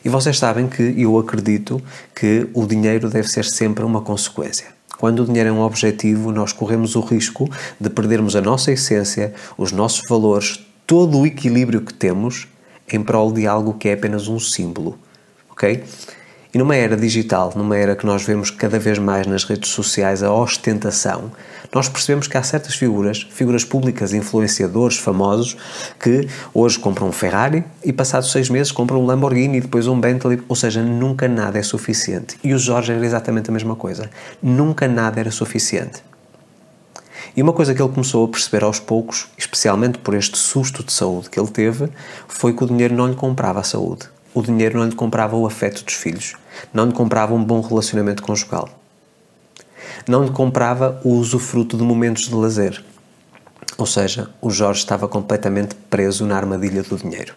E 0.04 0.08
vocês 0.08 0.38
sabem 0.38 0.68
que 0.68 0.94
eu 0.96 1.18
acredito 1.18 1.80
que 2.14 2.48
o 2.54 2.66
dinheiro 2.66 3.08
deve 3.08 3.28
ser 3.28 3.44
sempre 3.44 3.84
uma 3.84 4.00
consequência. 4.00 4.66
Quando 4.98 5.20
o 5.20 5.26
dinheiro 5.26 5.48
é 5.48 5.52
um 5.52 5.60
objetivo, 5.60 6.32
nós 6.32 6.52
corremos 6.52 6.94
o 6.94 7.00
risco 7.00 7.50
de 7.80 7.90
perdermos 7.90 8.36
a 8.36 8.40
nossa 8.40 8.72
essência, 8.72 9.34
os 9.56 9.72
nossos 9.72 10.02
valores, 10.08 10.64
todo 10.86 11.18
o 11.18 11.26
equilíbrio 11.26 11.80
que 11.80 11.92
temos 11.92 12.48
em 12.90 13.02
prol 13.02 13.32
de 13.32 13.46
algo 13.46 13.74
que 13.74 13.88
é 13.88 13.94
apenas 13.94 14.28
um 14.28 14.38
símbolo. 14.38 14.98
Ok? 15.50 15.82
E 16.54 16.58
numa 16.58 16.76
era 16.76 16.94
digital, 16.98 17.50
numa 17.56 17.78
era 17.78 17.96
que 17.96 18.04
nós 18.04 18.24
vemos 18.24 18.50
cada 18.50 18.78
vez 18.78 18.98
mais 18.98 19.26
nas 19.26 19.42
redes 19.42 19.70
sociais 19.70 20.22
a 20.22 20.30
ostentação, 20.30 21.32
nós 21.74 21.88
percebemos 21.88 22.26
que 22.26 22.36
há 22.36 22.42
certas 22.42 22.74
figuras, 22.74 23.26
figuras 23.30 23.64
públicas, 23.64 24.12
influenciadores, 24.12 24.98
famosos, 24.98 25.56
que 25.98 26.28
hoje 26.52 26.78
compram 26.78 27.08
um 27.08 27.12
Ferrari 27.12 27.64
e 27.82 27.90
passados 27.90 28.30
seis 28.30 28.50
meses 28.50 28.70
compram 28.70 29.00
um 29.00 29.06
Lamborghini 29.06 29.56
e 29.56 29.60
depois 29.62 29.86
um 29.86 29.98
Bentley, 29.98 30.42
ou 30.46 30.54
seja, 30.54 30.82
nunca 30.82 31.26
nada 31.26 31.58
é 31.58 31.62
suficiente. 31.62 32.36
E 32.44 32.52
o 32.52 32.58
Jorge 32.58 32.92
era 32.92 33.06
exatamente 33.06 33.48
a 33.48 33.52
mesma 33.52 33.74
coisa. 33.74 34.10
Nunca 34.42 34.86
nada 34.86 35.20
era 35.20 35.30
suficiente. 35.30 36.04
E 37.34 37.42
uma 37.42 37.54
coisa 37.54 37.74
que 37.74 37.80
ele 37.80 37.90
começou 37.90 38.26
a 38.26 38.28
perceber 38.28 38.62
aos 38.62 38.78
poucos, 38.78 39.28
especialmente 39.38 39.96
por 39.96 40.12
este 40.12 40.36
susto 40.36 40.84
de 40.84 40.92
saúde 40.92 41.30
que 41.30 41.40
ele 41.40 41.48
teve, 41.48 41.88
foi 42.28 42.52
que 42.52 42.62
o 42.62 42.66
dinheiro 42.66 42.94
não 42.94 43.08
lhe 43.08 43.16
comprava 43.16 43.60
a 43.60 43.64
saúde 43.64 44.11
o 44.34 44.42
dinheiro 44.42 44.78
não 44.78 44.86
lhe 44.86 44.94
comprava 44.94 45.36
o 45.36 45.46
afeto 45.46 45.84
dos 45.84 45.94
filhos, 45.94 46.34
não 46.72 46.86
lhe 46.86 46.92
comprava 46.92 47.34
um 47.34 47.42
bom 47.42 47.60
relacionamento 47.60 48.22
conjugal, 48.22 48.68
não 50.08 50.24
lhe 50.24 50.30
comprava 50.30 51.00
o 51.04 51.10
usufruto 51.14 51.76
de 51.76 51.82
momentos 51.82 52.28
de 52.28 52.34
lazer. 52.34 52.82
Ou 53.78 53.86
seja, 53.86 54.28
o 54.40 54.50
Jorge 54.50 54.80
estava 54.80 55.08
completamente 55.08 55.74
preso 55.88 56.26
na 56.26 56.36
armadilha 56.36 56.82
do 56.82 56.96
dinheiro. 56.96 57.34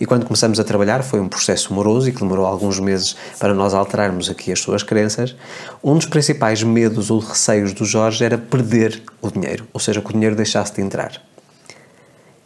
E 0.00 0.06
quando 0.06 0.26
começamos 0.26 0.58
a 0.58 0.64
trabalhar, 0.64 1.02
foi 1.02 1.20
um 1.20 1.28
processo 1.28 1.72
moroso 1.72 2.08
e 2.08 2.12
que 2.12 2.20
demorou 2.20 2.46
alguns 2.46 2.80
meses 2.80 3.16
para 3.38 3.54
nós 3.54 3.74
alterarmos 3.74 4.28
aqui 4.28 4.50
as 4.50 4.60
suas 4.60 4.82
crenças. 4.82 5.36
Um 5.82 5.94
dos 5.94 6.06
principais 6.06 6.62
medos 6.62 7.10
ou 7.10 7.20
receios 7.20 7.72
do 7.72 7.84
Jorge 7.84 8.24
era 8.24 8.36
perder 8.36 9.02
o 9.20 9.30
dinheiro, 9.30 9.66
ou 9.72 9.78
seja, 9.78 10.00
que 10.00 10.10
o 10.10 10.12
dinheiro 10.12 10.34
deixasse 10.34 10.74
de 10.74 10.80
entrar. 10.80 11.22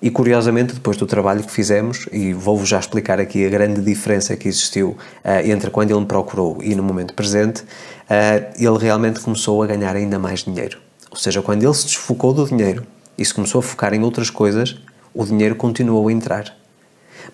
E 0.00 0.11
curiosamente, 0.11 0.75
depois 0.75 0.97
do 0.97 1.07
trabalho 1.07 1.43
que 1.43 1.50
fizemos, 1.50 2.09
e 2.12 2.33
vou-vos 2.33 2.69
já 2.69 2.78
explicar 2.78 3.19
aqui 3.19 3.45
a 3.45 3.49
grande 3.49 3.81
diferença 3.81 4.37
que 4.37 4.47
existiu 4.47 4.90
uh, 5.25 5.45
entre 5.45 5.71
quando 5.71 5.90
ele 5.90 5.99
me 5.99 6.07
procurou 6.07 6.59
e 6.62 6.73
no 6.76 6.85
momento 6.85 7.14
presente, 7.14 7.62
uh, 7.62 8.55
ele 8.57 8.78
realmente 8.78 9.19
começou 9.19 9.61
a 9.61 9.67
ganhar 9.67 9.97
ainda 9.97 10.17
mais 10.17 10.45
dinheiro. 10.45 10.78
Ou 11.11 11.17
seja, 11.17 11.43
quando 11.43 11.64
ele 11.64 11.75
se 11.75 11.87
desfocou 11.87 12.33
do 12.33 12.47
dinheiro 12.47 12.87
e 13.17 13.25
se 13.25 13.35
começou 13.35 13.59
a 13.59 13.62
focar 13.62 13.93
em 13.93 14.02
outras 14.05 14.31
coisas, 14.31 14.76
o 15.12 15.25
dinheiro 15.25 15.57
continuou 15.57 16.07
a 16.07 16.12
entrar. 16.12 16.57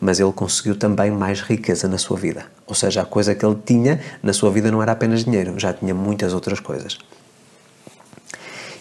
Mas 0.01 0.19
ele 0.19 0.33
conseguiu 0.33 0.75
também 0.75 1.11
mais 1.11 1.43
riqueza 1.43 1.87
na 1.87 1.99
sua 1.99 2.17
vida. 2.17 2.47
Ou 2.67 2.75
seja, 2.75 3.03
a 3.03 3.05
coisa 3.05 3.35
que 3.35 3.45
ele 3.45 3.59
tinha 3.63 4.01
na 4.23 4.33
sua 4.33 4.51
vida 4.51 4.71
não 4.71 4.83
era 4.83 4.93
apenas 4.93 5.23
dinheiro, 5.23 5.53
já 5.59 5.73
tinha 5.75 5.95
muitas 5.95 6.33
outras 6.33 6.61
coisas. 6.61 6.97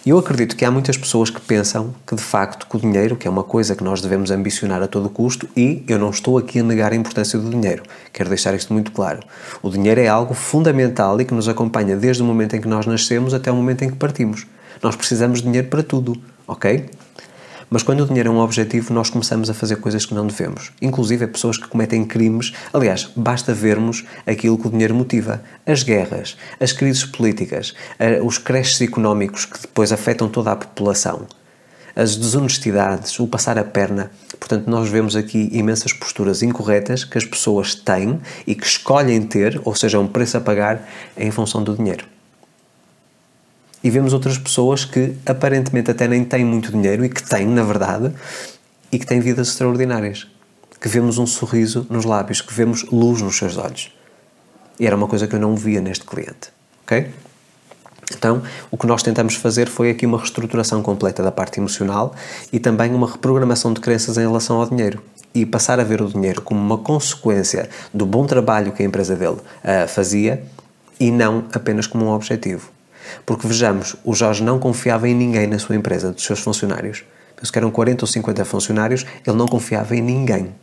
E 0.06 0.10
eu 0.10 0.18
acredito 0.18 0.58
que 0.58 0.66
há 0.66 0.72
muitas 0.72 0.98
pessoas 0.98 1.30
que 1.30 1.40
pensam 1.40 1.96
que, 2.06 2.14
de 2.14 2.22
facto, 2.22 2.68
que 2.68 2.76
o 2.76 2.80
dinheiro, 2.80 3.16
que 3.16 3.26
é 3.26 3.32
uma 3.32 3.44
coisa 3.44 3.74
que 3.74 3.86
nós 3.86 4.02
devemos 4.02 4.32
ambicionar 4.32 4.84
a 4.84 4.88
todo 4.88 5.10
custo, 5.10 5.48
e 5.56 5.82
eu 5.88 5.98
não 5.98 6.10
estou 6.10 6.38
aqui 6.38 6.60
a 6.60 6.64
negar 6.64 6.92
a 6.92 6.96
importância 6.96 7.40
do 7.40 7.50
dinheiro. 7.50 7.84
Quero 8.12 8.28
deixar 8.28 8.54
isto 8.54 8.74
muito 8.74 8.92
claro. 8.92 9.22
O 9.62 9.70
dinheiro 9.70 10.02
é 10.02 10.10
algo 10.10 10.34
fundamental 10.34 11.22
e 11.22 11.26
que 11.26 11.34
nos 11.34 11.48
acompanha 11.48 11.96
desde 11.96 12.22
o 12.22 12.26
momento 12.26 12.54
em 12.54 12.60
que 12.60 12.68
nós 12.68 12.86
nascemos 12.86 13.34
até 13.34 13.50
o 13.50 13.56
momento 13.56 13.86
em 13.86 13.92
que 13.92 13.96
partimos. 13.96 14.46
Nós 14.82 14.94
precisamos 14.94 15.40
de 15.40 15.46
dinheiro 15.46 15.70
para 15.70 15.82
tudo, 15.82 16.22
ok? 16.46 16.90
Mas 17.70 17.84
quando 17.84 18.02
o 18.02 18.06
dinheiro 18.06 18.30
é 18.30 18.32
um 18.32 18.40
objetivo, 18.40 18.94
nós 18.94 19.10
começamos 19.10 19.50
a 19.50 19.54
fazer 19.54 19.78
coisas 19.78 20.06
que 20.06 20.14
não 20.14 20.28
devemos. 20.28 20.72
Inclusive, 20.82 21.28
pessoas 21.28 21.58
que 21.58 21.68
cometem 21.68 22.06
crimes. 22.06 22.54
Aliás, 22.72 23.10
basta 23.16 23.54
vermos 23.54 24.04
aquilo 24.28 24.58
que 24.58 24.68
o 24.68 24.70
dinheiro 24.70 24.94
motiva: 24.94 25.44
as 25.66 25.84
guerras, 25.84 26.38
as 26.60 26.72
crises 26.72 27.06
políticas, 27.06 27.74
os 28.24 28.38
creches 28.38 28.82
económicos 28.82 29.46
que 29.46 29.60
depois 29.62 29.92
afetam 29.92 30.30
toda 30.30 30.52
a 30.52 30.56
população, 30.56 31.28
as 31.96 32.16
desonestidades, 32.16 33.20
o 33.20 33.28
passar 33.28 33.58
a 33.58 33.64
perna. 33.64 34.12
Portanto, 34.40 34.70
nós 34.70 34.90
vemos 34.90 35.16
aqui 35.16 35.50
imensas 35.52 35.94
posturas 35.94 36.44
incorretas 36.44 37.04
que 37.04 37.18
as 37.18 37.26
pessoas 37.26 37.76
têm 37.76 38.20
e 38.46 38.56
que 38.56 38.66
escolhem 38.66 39.22
ter, 39.22 39.62
ou 39.64 39.74
seja, 39.76 40.00
um 40.00 40.08
preço 40.08 40.38
a 40.38 40.42
pagar 40.42 40.88
em 41.18 41.32
função 41.32 41.64
do 41.64 41.76
dinheiro 41.76 42.13
e 43.84 43.90
vemos 43.90 44.14
outras 44.14 44.38
pessoas 44.38 44.86
que 44.86 45.14
aparentemente 45.26 45.92
até 45.92 46.08
nem 46.08 46.24
têm 46.24 46.46
muito 46.46 46.72
dinheiro 46.72 47.04
e 47.04 47.10
que 47.10 47.22
têm, 47.22 47.46
na 47.46 47.64
verdade, 47.64 48.14
e 48.92 48.98
que 48.98 49.06
têm 49.06 49.20
vidas 49.20 49.50
extraordinárias. 49.50 50.28
Que 50.80 50.88
vemos 50.88 51.18
um 51.18 51.26
sorriso 51.26 51.86
nos 51.90 52.06
lábios, 52.06 52.42
que 52.42 52.54
vemos 52.54 52.84
luz 52.92 53.22
nos 53.22 53.38
seus 53.38 53.58
olhos. 53.58 53.94
E 54.80 54.88
era 54.88 54.96
uma 54.96 55.08
coisa 55.08 55.28
que 55.28 55.36
eu 55.36 55.40
não 55.40 55.56
via 55.56 55.82
neste 55.82 56.06
cliente. 56.06 56.50
Ok? 56.84 57.10
Então, 58.16 58.42
o 58.70 58.78
que 58.78 58.86
nós 58.86 59.02
tentamos 59.02 59.36
fazer 59.36 59.68
foi 59.68 59.90
aqui 59.90 60.06
uma 60.06 60.18
reestruturação 60.18 60.82
completa 60.82 61.24
da 61.24 61.32
parte 61.32 61.60
emocional 61.60 62.14
e 62.52 62.60
também 62.60 62.94
uma 62.94 63.10
reprogramação 63.10 63.74
de 63.74 63.80
crenças 63.80 64.18
em 64.18 64.22
relação 64.22 64.60
ao 64.60 64.70
dinheiro. 64.70 65.02
E 65.34 65.46
passar 65.46 65.80
a 65.80 65.84
ver 65.84 66.02
o 66.02 66.08
dinheiro 66.08 66.42
como 66.42 66.60
uma 66.60 66.78
consequência 66.78 67.70
do 67.94 68.06
bom 68.06 68.26
trabalho 68.26 68.72
que 68.72 68.84
a 68.84 68.86
empresa 68.86 69.16
dele 69.16 69.38
uh, 69.38 69.88
fazia 69.88 70.44
e 71.00 71.12
não 71.12 71.46
apenas 71.54 71.88
como 71.88 72.06
um 72.06 72.10
objetivo. 72.10 72.73
Porque 73.26 73.48
vejamos, 73.48 73.96
o 74.04 74.14
Jorge 74.14 74.44
não 74.44 74.60
confiava 74.60 75.08
em 75.08 75.14
ninguém 75.14 75.48
na 75.48 75.60
sua 75.60 75.76
empresa, 75.76 76.12
dos 76.12 76.24
seus 76.24 76.40
funcionários. 76.40 77.04
Penso 77.36 77.52
que 77.52 77.58
eram 77.58 77.72
40 77.72 78.04
ou 78.04 78.08
50 78.08 78.46
funcionários, 78.46 79.06
ele 79.26 79.38
não 79.38 79.48
confiava 79.48 79.96
em 79.96 80.02
ninguém. 80.02 80.54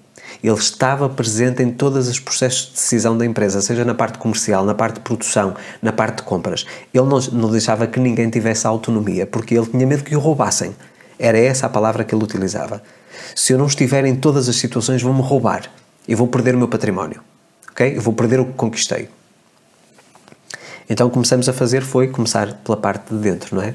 Ele 0.42 0.54
estava 0.54 1.08
presente 1.08 1.62
em 1.62 1.70
todos 1.70 2.08
os 2.08 2.18
processos 2.18 2.68
de 2.68 2.72
decisão 2.72 3.16
da 3.16 3.26
empresa, 3.26 3.60
seja 3.60 3.84
na 3.84 3.94
parte 3.94 4.18
comercial, 4.18 4.64
na 4.64 4.74
parte 4.74 4.94
de 4.94 5.00
produção, 5.00 5.54
na 5.82 5.92
parte 5.92 6.18
de 6.18 6.22
compras. 6.22 6.64
Ele 6.94 7.06
não, 7.06 7.18
não 7.32 7.50
deixava 7.50 7.86
que 7.86 7.98
ninguém 7.98 8.30
tivesse 8.30 8.66
autonomia, 8.66 9.26
porque 9.26 9.54
ele 9.54 9.66
tinha 9.66 9.86
medo 9.86 10.04
que 10.04 10.14
o 10.14 10.20
roubassem. 10.20 10.74
Era 11.18 11.38
essa 11.38 11.66
a 11.66 11.68
palavra 11.68 12.04
que 12.04 12.14
ele 12.14 12.24
utilizava. 12.24 12.82
Se 13.34 13.52
eu 13.52 13.58
não 13.58 13.66
estiver 13.66 14.04
em 14.06 14.16
todas 14.16 14.48
as 14.48 14.56
situações, 14.56 15.02
vão-me 15.02 15.20
roubar. 15.20 15.70
e 16.08 16.14
vou 16.14 16.26
perder 16.26 16.54
o 16.54 16.58
meu 16.58 16.68
património. 16.68 17.20
Ok? 17.70 17.96
Eu 17.96 18.00
vou 18.00 18.14
perder 18.14 18.40
o 18.40 18.46
que 18.46 18.52
conquistei. 18.54 19.08
Então, 20.92 21.08
começamos 21.08 21.48
a 21.48 21.52
fazer 21.52 21.82
foi 21.82 22.08
começar 22.08 22.52
pela 22.64 22.76
parte 22.76 23.14
de 23.14 23.20
dentro, 23.20 23.54
não 23.54 23.62
é? 23.62 23.68
Uh, 23.68 23.74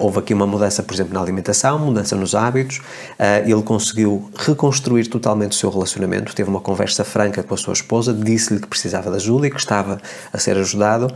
houve 0.00 0.18
aqui 0.18 0.34
uma 0.34 0.44
mudança, 0.44 0.82
por 0.82 0.92
exemplo, 0.92 1.14
na 1.14 1.20
alimentação, 1.20 1.78
mudança 1.78 2.16
nos 2.16 2.34
hábitos. 2.34 2.78
Uh, 2.78 3.48
ele 3.48 3.62
conseguiu 3.62 4.28
reconstruir 4.36 5.06
totalmente 5.06 5.52
o 5.52 5.54
seu 5.54 5.70
relacionamento, 5.70 6.34
teve 6.34 6.50
uma 6.50 6.60
conversa 6.60 7.04
franca 7.04 7.44
com 7.44 7.54
a 7.54 7.56
sua 7.56 7.74
esposa, 7.74 8.12
disse-lhe 8.12 8.58
que 8.58 8.66
precisava 8.66 9.08
de 9.08 9.16
ajuda 9.16 9.46
e 9.46 9.50
que 9.50 9.56
estava 9.56 10.00
a 10.32 10.38
ser 10.38 10.56
ajudado 10.56 11.14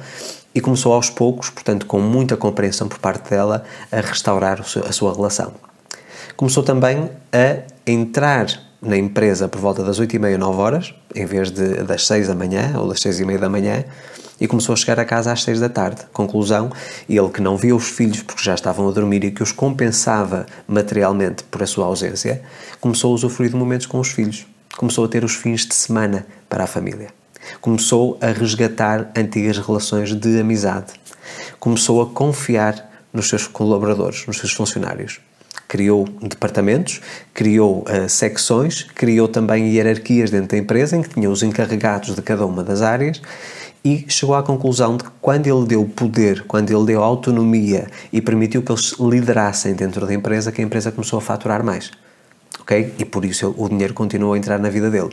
e 0.54 0.60
começou 0.60 0.92
aos 0.92 1.10
poucos, 1.10 1.50
portanto, 1.50 1.86
com 1.86 1.98
muita 1.98 2.36
compreensão 2.36 2.86
por 2.86 3.00
parte 3.00 3.30
dela, 3.30 3.64
a 3.90 4.00
restaurar 4.00 4.60
a 4.60 4.92
sua 4.92 5.12
relação. 5.12 5.54
Começou 6.36 6.62
também 6.62 7.10
a 7.32 7.62
entrar 7.84 8.46
na 8.82 8.96
empresa 8.96 9.48
por 9.48 9.60
volta 9.60 9.84
das 9.84 10.00
8 10.00 10.16
e 10.16 10.18
meia, 10.18 10.36
9 10.36 10.60
horas, 10.60 10.94
em 11.14 11.24
vez 11.24 11.50
de 11.52 11.82
das 11.84 12.06
6 12.06 12.26
da 12.26 12.34
manhã 12.34 12.74
ou 12.76 12.88
das 12.88 12.98
6 13.00 13.20
e 13.20 13.24
meia 13.24 13.38
da 13.38 13.48
manhã, 13.48 13.84
e 14.42 14.48
começou 14.48 14.72
a 14.72 14.76
chegar 14.76 14.98
a 14.98 15.04
casa 15.04 15.30
às 15.30 15.44
seis 15.44 15.60
da 15.60 15.68
tarde. 15.68 16.02
Conclusão, 16.12 16.68
ele 17.08 17.28
que 17.28 17.40
não 17.40 17.56
via 17.56 17.76
os 17.76 17.88
filhos 17.88 18.24
porque 18.24 18.42
já 18.42 18.54
estavam 18.54 18.88
a 18.88 18.90
dormir 18.90 19.22
e 19.22 19.30
que 19.30 19.40
os 19.40 19.52
compensava 19.52 20.46
materialmente 20.66 21.44
por 21.44 21.62
a 21.62 21.66
sua 21.66 21.86
ausência, 21.86 22.42
começou 22.80 23.12
a 23.12 23.14
usufruir 23.14 23.50
de 23.50 23.56
momentos 23.56 23.86
com 23.86 24.00
os 24.00 24.08
filhos. 24.08 24.44
Começou 24.76 25.04
a 25.04 25.08
ter 25.08 25.22
os 25.22 25.36
fins 25.36 25.64
de 25.64 25.76
semana 25.76 26.26
para 26.48 26.64
a 26.64 26.66
família. 26.66 27.10
Começou 27.60 28.18
a 28.20 28.32
resgatar 28.32 29.12
antigas 29.16 29.58
relações 29.58 30.12
de 30.12 30.40
amizade. 30.40 30.92
Começou 31.60 32.02
a 32.02 32.06
confiar 32.06 32.90
nos 33.12 33.28
seus 33.28 33.46
colaboradores, 33.46 34.26
nos 34.26 34.38
seus 34.38 34.52
funcionários 34.52 35.20
criou 35.72 36.06
departamentos, 36.20 37.00
criou 37.32 37.82
uh, 37.88 38.06
secções, 38.06 38.82
criou 38.94 39.26
também 39.26 39.68
hierarquias 39.68 40.30
dentro 40.30 40.48
da 40.48 40.58
empresa 40.58 40.98
em 40.98 41.00
que 41.00 41.08
tinha 41.08 41.30
os 41.30 41.42
encarregados 41.42 42.14
de 42.14 42.20
cada 42.20 42.44
uma 42.44 42.62
das 42.62 42.82
áreas 42.82 43.22
e 43.82 44.04
chegou 44.06 44.34
à 44.34 44.42
conclusão 44.42 44.98
de 44.98 45.04
que 45.04 45.10
quando 45.18 45.46
ele 45.46 45.64
deu 45.64 45.82
poder, 45.86 46.44
quando 46.46 46.70
ele 46.70 46.84
deu 46.84 47.02
autonomia 47.02 47.86
e 48.12 48.20
permitiu 48.20 48.60
que 48.60 48.70
eles 48.70 48.92
liderassem 49.00 49.72
dentro 49.72 50.06
da 50.06 50.12
empresa, 50.12 50.52
que 50.52 50.60
a 50.60 50.64
empresa 50.64 50.92
começou 50.92 51.18
a 51.18 51.22
faturar 51.22 51.64
mais. 51.64 51.90
Ok? 52.60 52.92
E 52.98 53.04
por 53.06 53.24
isso 53.24 53.54
o 53.56 53.66
dinheiro 53.66 53.94
continuou 53.94 54.34
a 54.34 54.36
entrar 54.36 54.58
na 54.58 54.68
vida 54.68 54.90
dele. 54.90 55.12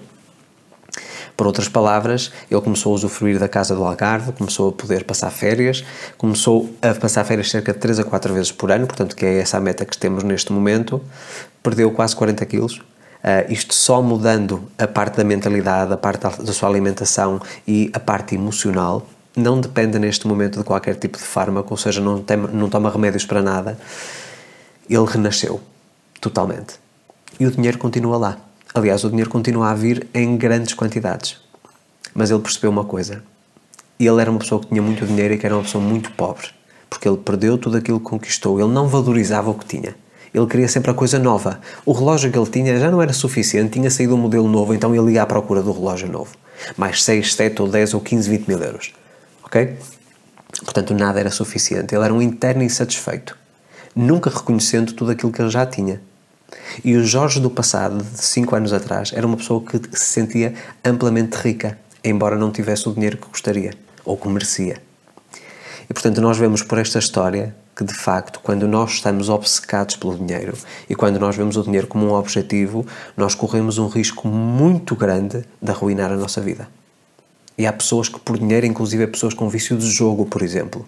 Por 1.40 1.48
outras 1.48 1.70
palavras, 1.70 2.34
ele 2.52 2.60
começou 2.60 2.92
a 2.92 2.96
usufruir 2.96 3.40
da 3.40 3.48
casa 3.48 3.74
do 3.74 3.82
Algarve, 3.82 4.34
começou 4.34 4.68
a 4.68 4.72
poder 4.74 5.06
passar 5.06 5.32
férias, 5.32 5.86
começou 6.18 6.70
a 6.82 6.94
passar 6.94 7.24
férias 7.24 7.50
cerca 7.50 7.72
de 7.72 7.80
3 7.80 8.00
a 8.00 8.04
4 8.04 8.34
vezes 8.34 8.52
por 8.52 8.70
ano, 8.70 8.86
portanto, 8.86 9.16
que 9.16 9.26
é 9.26 9.40
essa 9.40 9.56
a 9.56 9.62
meta 9.62 9.86
que 9.86 9.98
temos 9.98 10.22
neste 10.22 10.52
momento. 10.52 11.02
Perdeu 11.64 11.92
quase 11.92 12.14
40 12.14 12.46
quilos, 12.46 12.82
Uh, 13.22 13.52
isto 13.52 13.74
só 13.74 14.02
mudando 14.02 14.64
a 14.78 14.88
parte 14.88 15.18
da 15.18 15.26
mentalidade, 15.26 15.92
a 15.92 15.98
parte 15.98 16.22
da 16.22 16.54
sua 16.54 16.70
alimentação 16.70 17.42
e 17.68 17.92
a 17.94 18.00
parte 18.00 18.34
emocional, 18.34 19.06
não 19.36 19.60
depende 19.60 20.00
neste 20.00 20.26
momento 20.26 20.60
de 20.60 20.64
qualquer 20.64 20.96
tipo 20.96 21.18
de 21.18 21.24
fármaco, 21.26 21.68
ou 21.72 21.78
seja, 21.78 22.00
não, 22.00 22.22
tem, 22.22 22.38
não 22.38 22.70
toma 22.70 22.90
remédios 22.90 23.26
para 23.26 23.42
nada. 23.42 23.78
Ele 24.90 25.06
renasceu 25.06 25.60
totalmente. 26.22 26.76
E 27.38 27.46
o 27.46 27.52
dinheiro 27.52 27.78
continua 27.78 28.18
lá. 28.18 28.38
Aliás, 28.80 29.04
o 29.04 29.10
dinheiro 29.10 29.30
continua 29.30 29.72
a 29.72 29.76
vir 29.76 30.08
em 30.14 30.38
grandes 30.38 30.74
quantidades. 30.74 31.36
Mas 32.14 32.32
ele 32.32 32.40
percebeu 32.40 32.72
uma 32.72 32.86
coisa. 32.86 33.22
Ele 34.00 34.22
era 34.22 34.32
uma 34.32 34.40
pessoa 34.40 34.62
que 34.62 34.68
tinha 34.68 34.82
muito 34.82 35.06
dinheiro 35.06 35.34
e 35.34 35.38
que 35.38 35.46
era 35.46 35.54
uma 35.54 35.64
pessoa 35.64 35.84
muito 35.84 36.14
pobre. 36.14 36.48
Porque 36.90 37.06
ele 37.06 37.18
perdeu 37.18 37.58
tudo 37.58 37.76
aquilo 37.76 38.00
que 38.00 38.06
conquistou. 38.06 38.58
Ele 38.58 38.72
não 38.72 38.88
valorizava 38.88 39.50
o 39.50 39.54
que 39.54 39.66
tinha. 39.66 39.98
Ele 40.34 40.48
queria 40.48 40.70
sempre 40.70 40.92
a 40.92 40.94
coisa 40.94 41.20
nova. 41.20 41.60
O 41.86 41.92
relógio 41.92 42.32
que 42.32 42.40
ele 42.40 42.50
tinha 42.50 42.80
já 42.80 42.90
não 42.90 43.02
era 43.02 43.12
suficiente, 43.12 43.74
tinha 43.74 43.92
saído 43.92 44.16
um 44.16 44.18
modelo 44.18 44.48
novo, 44.48 44.74
então 44.74 44.96
ele 44.96 45.12
ia 45.12 45.24
à 45.24 45.26
procura 45.26 45.62
do 45.62 45.74
relógio 45.74 46.10
novo. 46.10 46.32
Mais 46.78 47.04
6, 47.04 47.34
7 47.34 47.62
ou 47.62 47.68
10 47.68 47.96
ou 47.96 48.00
15, 48.00 48.30
20 48.30 48.48
mil 48.48 48.60
euros. 48.60 48.94
Ok? 49.44 49.76
Portanto, 50.64 50.94
nada 50.94 51.20
era 51.20 51.32
suficiente. 51.32 51.94
Ele 51.94 52.06
era 52.06 52.14
um 52.14 52.22
interno 52.22 52.64
insatisfeito, 52.64 53.38
nunca 53.94 54.30
reconhecendo 54.30 54.94
tudo 54.94 55.12
aquilo 55.12 55.34
que 55.34 55.42
ele 55.42 55.50
já 55.50 55.66
tinha. 55.66 56.00
E 56.84 56.96
o 56.96 57.04
Jorge 57.04 57.40
do 57.40 57.50
passado, 57.50 58.04
de 58.04 58.24
5 58.24 58.56
anos 58.56 58.74
atrás, 58.74 59.12
era 59.14 59.26
uma 59.26 59.38
pessoa 59.38 59.62
que 59.62 59.80
se 59.98 60.06
sentia 60.06 60.54
amplamente 60.84 61.36
rica, 61.38 61.78
embora 62.04 62.36
não 62.36 62.52
tivesse 62.52 62.88
o 62.88 62.94
dinheiro 62.94 63.18
que 63.18 63.28
gostaria 63.28 63.74
ou 64.06 64.18
que 64.18 64.28
merecia. 64.28 64.82
E 65.90 65.94
portanto, 65.94 66.22
nós 66.22 66.38
vemos 66.38 66.62
por 66.62 66.78
esta 66.78 67.00
história 67.00 67.56
que 67.76 67.84
de 67.84 67.94
facto, 67.94 68.42
quando 68.44 68.68
nós 68.68 68.92
estamos 68.92 69.30
obcecados 69.30 69.96
pelo 69.96 70.18
dinheiro 70.18 70.54
e 70.90 70.96
quando 70.96 71.18
nós 71.18 71.36
vemos 71.36 71.56
o 71.56 71.64
dinheiro 71.64 71.88
como 71.88 72.08
um 72.08 72.14
objetivo, 72.14 72.86
nós 73.16 73.34
corremos 73.34 73.78
um 73.78 73.88
risco 73.88 74.28
muito 74.28 74.96
grande 74.96 75.46
de 75.62 75.72
arruinar 75.72 76.12
a 76.12 76.18
nossa 76.18 76.42
vida. 76.42 76.68
E 77.58 77.66
há 77.66 77.72
pessoas 77.72 78.10
que, 78.10 78.20
por 78.20 78.38
dinheiro, 78.38 78.66
inclusive 78.66 79.08
pessoas 79.08 79.34
com 79.34 79.48
vício 79.48 79.78
de 79.78 79.90
jogo, 79.90 80.26
por 80.26 80.42
exemplo, 80.42 80.86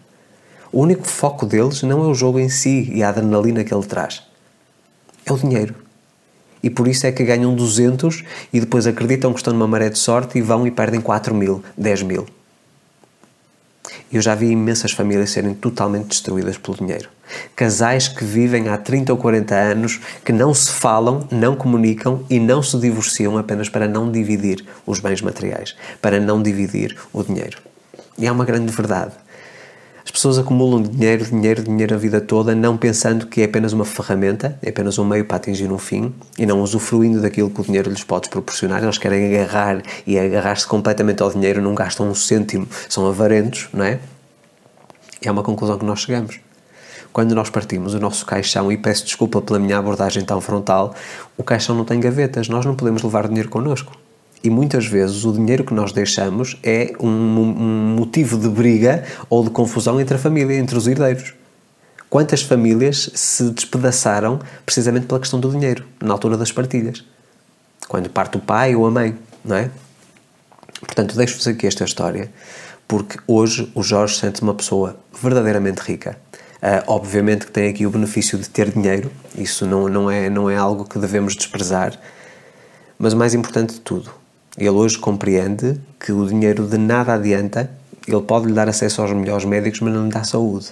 o 0.72 0.82
único 0.82 1.08
foco 1.08 1.46
deles 1.46 1.82
não 1.82 2.04
é 2.04 2.08
o 2.08 2.14
jogo 2.14 2.40
em 2.40 2.50
si 2.50 2.90
e 2.94 3.04
a 3.04 3.10
adrenalina 3.10 3.64
que 3.64 3.74
ele 3.74 3.86
traz, 3.86 4.24
é 5.32 5.34
o 5.34 5.38
dinheiro. 5.38 5.76
E 6.64 6.70
por 6.70 6.88
isso 6.88 7.08
é 7.08 7.12
que 7.12 7.24
ganham 7.24 7.56
200 7.56 8.24
e 8.54 8.60
depois 8.60 8.86
acreditam 8.86 9.34
que 9.34 9.40
estão 9.40 9.54
numa 9.54 9.68
maré 9.68 9.90
de 9.90 9.98
sorte 9.98 10.38
e 10.38 10.42
vão 10.42 10.68
e 10.68 10.72
perdem 10.72 11.02
4 11.02 11.34
mil, 11.34 11.64
10 11.78 12.04
mil. 12.04 12.28
Eu 14.12 14.22
já 14.22 14.36
vi 14.36 14.48
imensas 14.48 14.92
famílias 14.92 15.32
serem 15.32 15.54
totalmente 15.54 16.10
destruídas 16.10 16.58
pelo 16.58 16.78
dinheiro. 16.78 17.10
Casais 17.56 18.08
que 18.08 18.26
vivem 18.26 18.68
há 18.68 18.78
30 18.78 19.12
ou 19.14 19.18
40 19.18 19.56
anos, 19.56 20.02
que 20.24 20.34
não 20.34 20.54
se 20.54 20.70
falam, 20.70 21.28
não 21.32 21.56
comunicam 21.56 22.24
e 22.30 22.40
não 22.40 22.62
se 22.62 22.78
divorciam 22.78 23.38
apenas 23.38 23.70
para 23.70 23.88
não 23.88 24.12
dividir 24.12 24.66
os 24.86 25.00
bens 25.00 25.22
materiais, 25.22 25.76
para 26.02 26.20
não 26.20 26.44
dividir 26.44 26.96
o 27.14 27.24
dinheiro. 27.24 27.58
E 28.18 28.28
há 28.28 28.32
uma 28.32 28.46
grande 28.46 28.72
verdade. 28.72 29.14
As 30.12 30.16
pessoas 30.16 30.38
acumulam 30.38 30.82
dinheiro, 30.84 31.24
dinheiro, 31.24 31.64
dinheiro 31.64 31.96
a 31.96 31.98
vida 31.98 32.20
toda, 32.20 32.54
não 32.54 32.76
pensando 32.76 33.28
que 33.28 33.40
é 33.40 33.46
apenas 33.46 33.72
uma 33.72 33.86
ferramenta, 33.86 34.60
é 34.62 34.68
apenas 34.68 35.00
um 35.00 35.06
meio 35.06 35.24
para 35.24 35.38
atingir 35.38 35.72
um 35.72 35.78
fim 35.78 36.14
e 36.38 36.46
não 36.46 36.62
usufruindo 36.62 37.22
daquilo 37.22 37.50
que 37.50 37.62
o 37.62 37.64
dinheiro 37.64 37.90
lhes 37.90 38.04
pode 38.04 38.28
proporcionar. 38.28 38.84
Eles 38.84 38.98
querem 38.98 39.34
agarrar 39.34 39.82
e 40.06 40.20
agarrar-se 40.20 40.68
completamente 40.68 41.24
ao 41.24 41.32
dinheiro, 41.32 41.62
não 41.62 41.74
gastam 41.74 42.10
um 42.10 42.14
cêntimo, 42.14 42.68
são 42.90 43.08
avarentos, 43.08 43.70
não 43.72 43.86
é? 43.86 44.00
É 45.22 45.32
uma 45.32 45.44
conclusão 45.44 45.78
que 45.78 45.86
nós 45.86 46.02
chegamos. 46.02 46.42
Quando 47.14 47.34
nós 47.34 47.50
partimos 47.50 47.94
o 47.94 48.00
nosso 48.00 48.26
caixão, 48.26 48.70
e 48.70 48.78
peço 48.78 49.06
desculpa 49.06 49.42
pela 49.42 49.60
minha 49.60 49.78
abordagem 49.78 50.26
tão 50.26 50.42
frontal, 50.42 50.94
o 51.38 51.44
caixão 51.44 51.74
não 51.74 51.86
tem 51.86 52.02
gavetas, 52.02 52.50
nós 52.50 52.66
não 52.66 52.76
podemos 52.76 53.02
levar 53.02 53.30
dinheiro 53.30 53.48
connosco. 53.48 54.01
E 54.44 54.50
muitas 54.50 54.86
vezes 54.86 55.24
o 55.24 55.32
dinheiro 55.32 55.64
que 55.64 55.74
nós 55.74 55.92
deixamos 55.92 56.58
é 56.64 56.94
um, 57.00 57.08
um 57.08 57.96
motivo 57.96 58.38
de 58.38 58.50
briga 58.50 59.04
ou 59.30 59.44
de 59.44 59.50
confusão 59.52 60.02
entre 60.02 60.16
a 60.16 60.20
família, 60.20 60.56
entre 60.56 60.76
os 60.76 60.88
herdeiros. 60.88 61.34
Quantas 62.10 62.42
famílias 62.42 63.10
se 63.14 63.50
despedaçaram 63.52 64.40
precisamente 64.66 65.06
pela 65.06 65.20
questão 65.20 65.40
do 65.40 65.50
dinheiro, 65.50 65.86
na 66.02 66.14
altura 66.14 66.36
das 66.36 66.52
partilhas? 66.52 67.06
Quando 67.88 68.10
parte 68.10 68.38
o 68.38 68.40
pai 68.40 68.76
ou 68.76 68.86
a 68.86 68.92
mãe, 68.92 69.16
não 69.46 69.56
é? 69.56 69.70
Portanto, 70.82 71.16
deixo-vos 71.16 71.48
aqui 71.48 71.68
esta 71.68 71.86
história, 71.86 72.32
porque 72.88 73.20
hoje 73.28 73.72
o 73.76 73.84
Jorge 73.84 74.18
sente 74.18 74.42
uma 74.42 74.54
pessoa 74.54 74.98
verdadeiramente 75.22 75.80
rica. 75.80 76.18
Uh, 76.58 76.84
obviamente 76.88 77.46
que 77.46 77.52
tem 77.52 77.70
aqui 77.70 77.86
o 77.86 77.90
benefício 77.90 78.38
de 78.38 78.50
ter 78.50 78.72
dinheiro, 78.72 79.12
isso 79.36 79.66
não, 79.66 79.88
não, 79.88 80.12
é, 80.12 80.30
não 80.30 80.50
é 80.50 80.56
algo 80.56 80.86
que 80.86 81.00
devemos 81.00 81.36
desprezar, 81.36 81.98
mas 83.00 83.14
o 83.14 83.18
mais 83.18 83.34
importante 83.34 83.76
de 83.76 83.80
tudo, 83.80 84.12
ele 84.62 84.78
hoje 84.78 84.98
compreende 84.98 85.82
que 86.00 86.12
o 86.12 86.28
dinheiro 86.28 86.68
de 86.68 86.78
nada 86.78 87.14
adianta, 87.14 87.72
ele 88.08 88.22
pode 88.22 88.46
lhe 88.46 88.54
dar 88.54 88.70
acesso 88.70 89.02
aos 89.02 89.12
melhores 89.12 89.44
médicos, 89.44 89.80
mas 89.80 89.92
não 89.92 90.06
lhe 90.06 90.12
dá 90.12 90.24
saúde. 90.24 90.70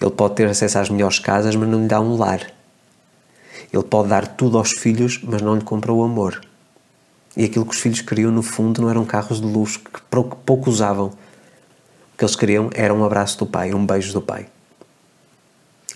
Ele 0.00 0.10
pode 0.12 0.36
ter 0.36 0.48
acesso 0.48 0.78
às 0.78 0.88
melhores 0.88 1.18
casas, 1.18 1.56
mas 1.56 1.68
não 1.68 1.80
lhe 1.82 1.88
dá 1.88 2.00
um 2.00 2.16
lar. 2.16 2.46
Ele 3.72 3.82
pode 3.82 4.08
dar 4.08 4.28
tudo 4.28 4.58
aos 4.58 4.70
filhos, 4.70 5.20
mas 5.24 5.42
não 5.42 5.56
lhe 5.56 5.62
compra 5.62 5.92
o 5.92 6.04
amor. 6.04 6.40
E 7.36 7.44
aquilo 7.44 7.64
que 7.64 7.74
os 7.74 7.80
filhos 7.80 8.00
queriam, 8.00 8.30
no 8.30 8.42
fundo, 8.42 8.80
não 8.80 8.90
eram 8.90 9.04
carros 9.04 9.40
de 9.40 9.46
luxo 9.46 9.80
que 9.80 10.00
pouco 10.46 10.70
usavam. 10.70 11.06
O 11.06 12.18
que 12.18 12.24
eles 12.24 12.36
queriam 12.36 12.70
era 12.74 12.94
um 12.94 13.04
abraço 13.04 13.38
do 13.38 13.46
pai, 13.46 13.74
um 13.74 13.84
beijo 13.84 14.12
do 14.12 14.20
pai. 14.20 14.46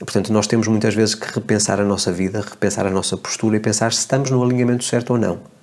Portanto, 0.01 0.33
nós 0.33 0.49
temos 0.49 0.67
muitas 0.67 0.95
vezes 0.95 1.15
que 1.15 1.33
repensar 1.33 1.81
a 1.81 1.85
nossa 1.85 2.11
vida, 2.11 2.41
repensar 2.41 2.87
a 2.87 2.91
nossa 2.91 3.17
postura 3.17 3.57
e 3.57 3.61
pensar 3.61 3.93
se 3.93 4.01
estamos 4.01 4.31
no 4.31 4.43
alinhamento 4.43 4.83
certo 4.85 5.11
ou 5.11 5.19
não. 5.19 5.56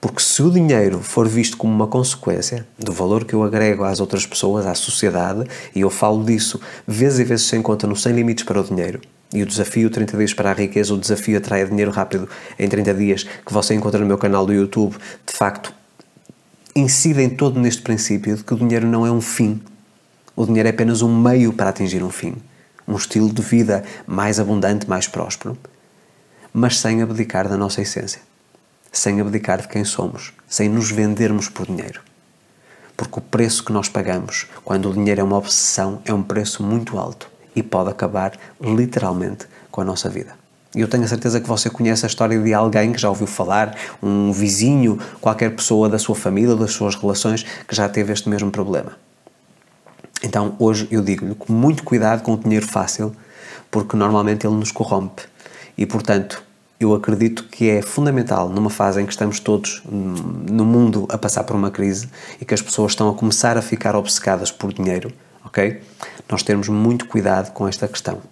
Porque 0.00 0.22
se 0.22 0.40
o 0.42 0.50
dinheiro 0.50 1.00
for 1.00 1.26
visto 1.26 1.56
como 1.56 1.74
uma 1.74 1.88
consequência 1.88 2.64
do 2.78 2.92
valor 2.92 3.24
que 3.24 3.34
eu 3.34 3.42
agrego 3.42 3.82
às 3.82 3.98
outras 3.98 4.24
pessoas, 4.24 4.64
à 4.64 4.74
sociedade, 4.74 5.44
e 5.74 5.80
eu 5.80 5.90
falo 5.90 6.24
disso 6.24 6.60
vezes 6.86 7.18
e 7.18 7.24
vezes 7.24 7.46
sem 7.46 7.60
conta 7.60 7.84
no 7.84 7.96
Sem 7.96 8.12
Limites 8.12 8.44
para 8.44 8.60
o 8.60 8.64
Dinheiro, 8.64 9.00
e 9.34 9.42
o 9.42 9.46
desafio 9.46 9.90
30 9.90 10.16
dias 10.16 10.32
para 10.32 10.52
a 10.52 10.54
riqueza, 10.54 10.94
o 10.94 10.98
desafio 10.98 11.36
atrai 11.36 11.66
dinheiro 11.66 11.90
rápido 11.90 12.28
em 12.56 12.68
30 12.68 12.94
dias, 12.94 13.24
que 13.24 13.52
você 13.52 13.74
encontra 13.74 13.98
no 13.98 14.06
meu 14.06 14.16
canal 14.16 14.46
do 14.46 14.52
YouTube, 14.52 14.96
de 15.26 15.32
facto, 15.32 15.74
incidem 16.76 17.28
todo 17.28 17.58
neste 17.58 17.82
princípio 17.82 18.36
de 18.36 18.44
que 18.44 18.54
o 18.54 18.56
dinheiro 18.56 18.86
não 18.86 19.04
é 19.04 19.10
um 19.10 19.20
fim. 19.20 19.60
O 20.36 20.46
dinheiro 20.46 20.68
é 20.68 20.70
apenas 20.70 21.02
um 21.02 21.20
meio 21.20 21.52
para 21.52 21.70
atingir 21.70 22.04
um 22.04 22.10
fim. 22.10 22.36
Um 22.86 22.94
estilo 22.94 23.32
de 23.32 23.42
vida 23.42 23.82
mais 24.06 24.38
abundante, 24.38 24.88
mais 24.88 25.08
próspero, 25.08 25.58
mas 26.52 26.78
sem 26.78 27.02
abdicar 27.02 27.48
da 27.48 27.56
nossa 27.56 27.82
essência 27.82 28.20
sem 28.92 29.20
abdicar 29.20 29.60
de 29.60 29.68
quem 29.68 29.84
somos, 29.84 30.32
sem 30.48 30.68
nos 30.68 30.90
vendermos 30.90 31.48
por 31.48 31.66
dinheiro. 31.66 32.00
Porque 32.96 33.18
o 33.18 33.22
preço 33.22 33.64
que 33.64 33.72
nós 33.72 33.88
pagamos 33.88 34.46
quando 34.64 34.90
o 34.90 34.92
dinheiro 34.92 35.20
é 35.20 35.24
uma 35.24 35.36
obsessão 35.36 36.00
é 36.04 36.12
um 36.12 36.22
preço 36.22 36.62
muito 36.62 36.98
alto 36.98 37.30
e 37.54 37.62
pode 37.62 37.90
acabar 37.90 38.32
literalmente 38.60 39.46
com 39.70 39.80
a 39.80 39.84
nossa 39.84 40.08
vida. 40.08 40.34
E 40.74 40.80
eu 40.80 40.88
tenho 40.88 41.04
a 41.04 41.08
certeza 41.08 41.40
que 41.40 41.48
você 41.48 41.70
conhece 41.70 42.04
a 42.04 42.08
história 42.08 42.38
de 42.38 42.52
alguém 42.52 42.92
que 42.92 43.00
já 43.00 43.08
ouviu 43.08 43.26
falar, 43.26 43.76
um 44.02 44.32
vizinho, 44.32 44.98
qualquer 45.20 45.54
pessoa 45.54 45.88
da 45.88 45.98
sua 45.98 46.14
família, 46.14 46.54
das 46.54 46.72
suas 46.72 46.94
relações, 46.94 47.44
que 47.66 47.74
já 47.74 47.88
teve 47.88 48.12
este 48.12 48.28
mesmo 48.28 48.50
problema. 48.50 48.92
Então, 50.22 50.56
hoje 50.58 50.86
eu 50.90 51.02
digo-lhe 51.02 51.34
com 51.34 51.52
muito 51.52 51.82
cuidado 51.84 52.22
com 52.22 52.34
o 52.34 52.36
dinheiro 52.36 52.66
fácil, 52.66 53.14
porque 53.70 53.96
normalmente 53.96 54.46
ele 54.46 54.56
nos 54.56 54.70
corrompe. 54.70 55.22
E, 55.76 55.86
portanto, 55.86 56.42
eu 56.80 56.94
acredito 56.94 57.44
que 57.44 57.68
é 57.68 57.82
fundamental 57.82 58.48
numa 58.48 58.70
fase 58.70 59.00
em 59.00 59.06
que 59.06 59.12
estamos 59.12 59.40
todos 59.40 59.82
no 59.84 60.64
mundo 60.64 61.06
a 61.08 61.18
passar 61.18 61.42
por 61.42 61.56
uma 61.56 61.70
crise 61.70 62.08
e 62.40 62.44
que 62.44 62.54
as 62.54 62.62
pessoas 62.62 62.92
estão 62.92 63.08
a 63.08 63.14
começar 63.14 63.56
a 63.56 63.62
ficar 63.62 63.96
obcecadas 63.96 64.52
por 64.52 64.72
dinheiro, 64.72 65.12
ok? 65.44 65.80
Nós 66.28 66.42
termos 66.42 66.68
muito 66.68 67.06
cuidado 67.06 67.52
com 67.52 67.66
esta 67.66 67.88
questão. 67.88 68.22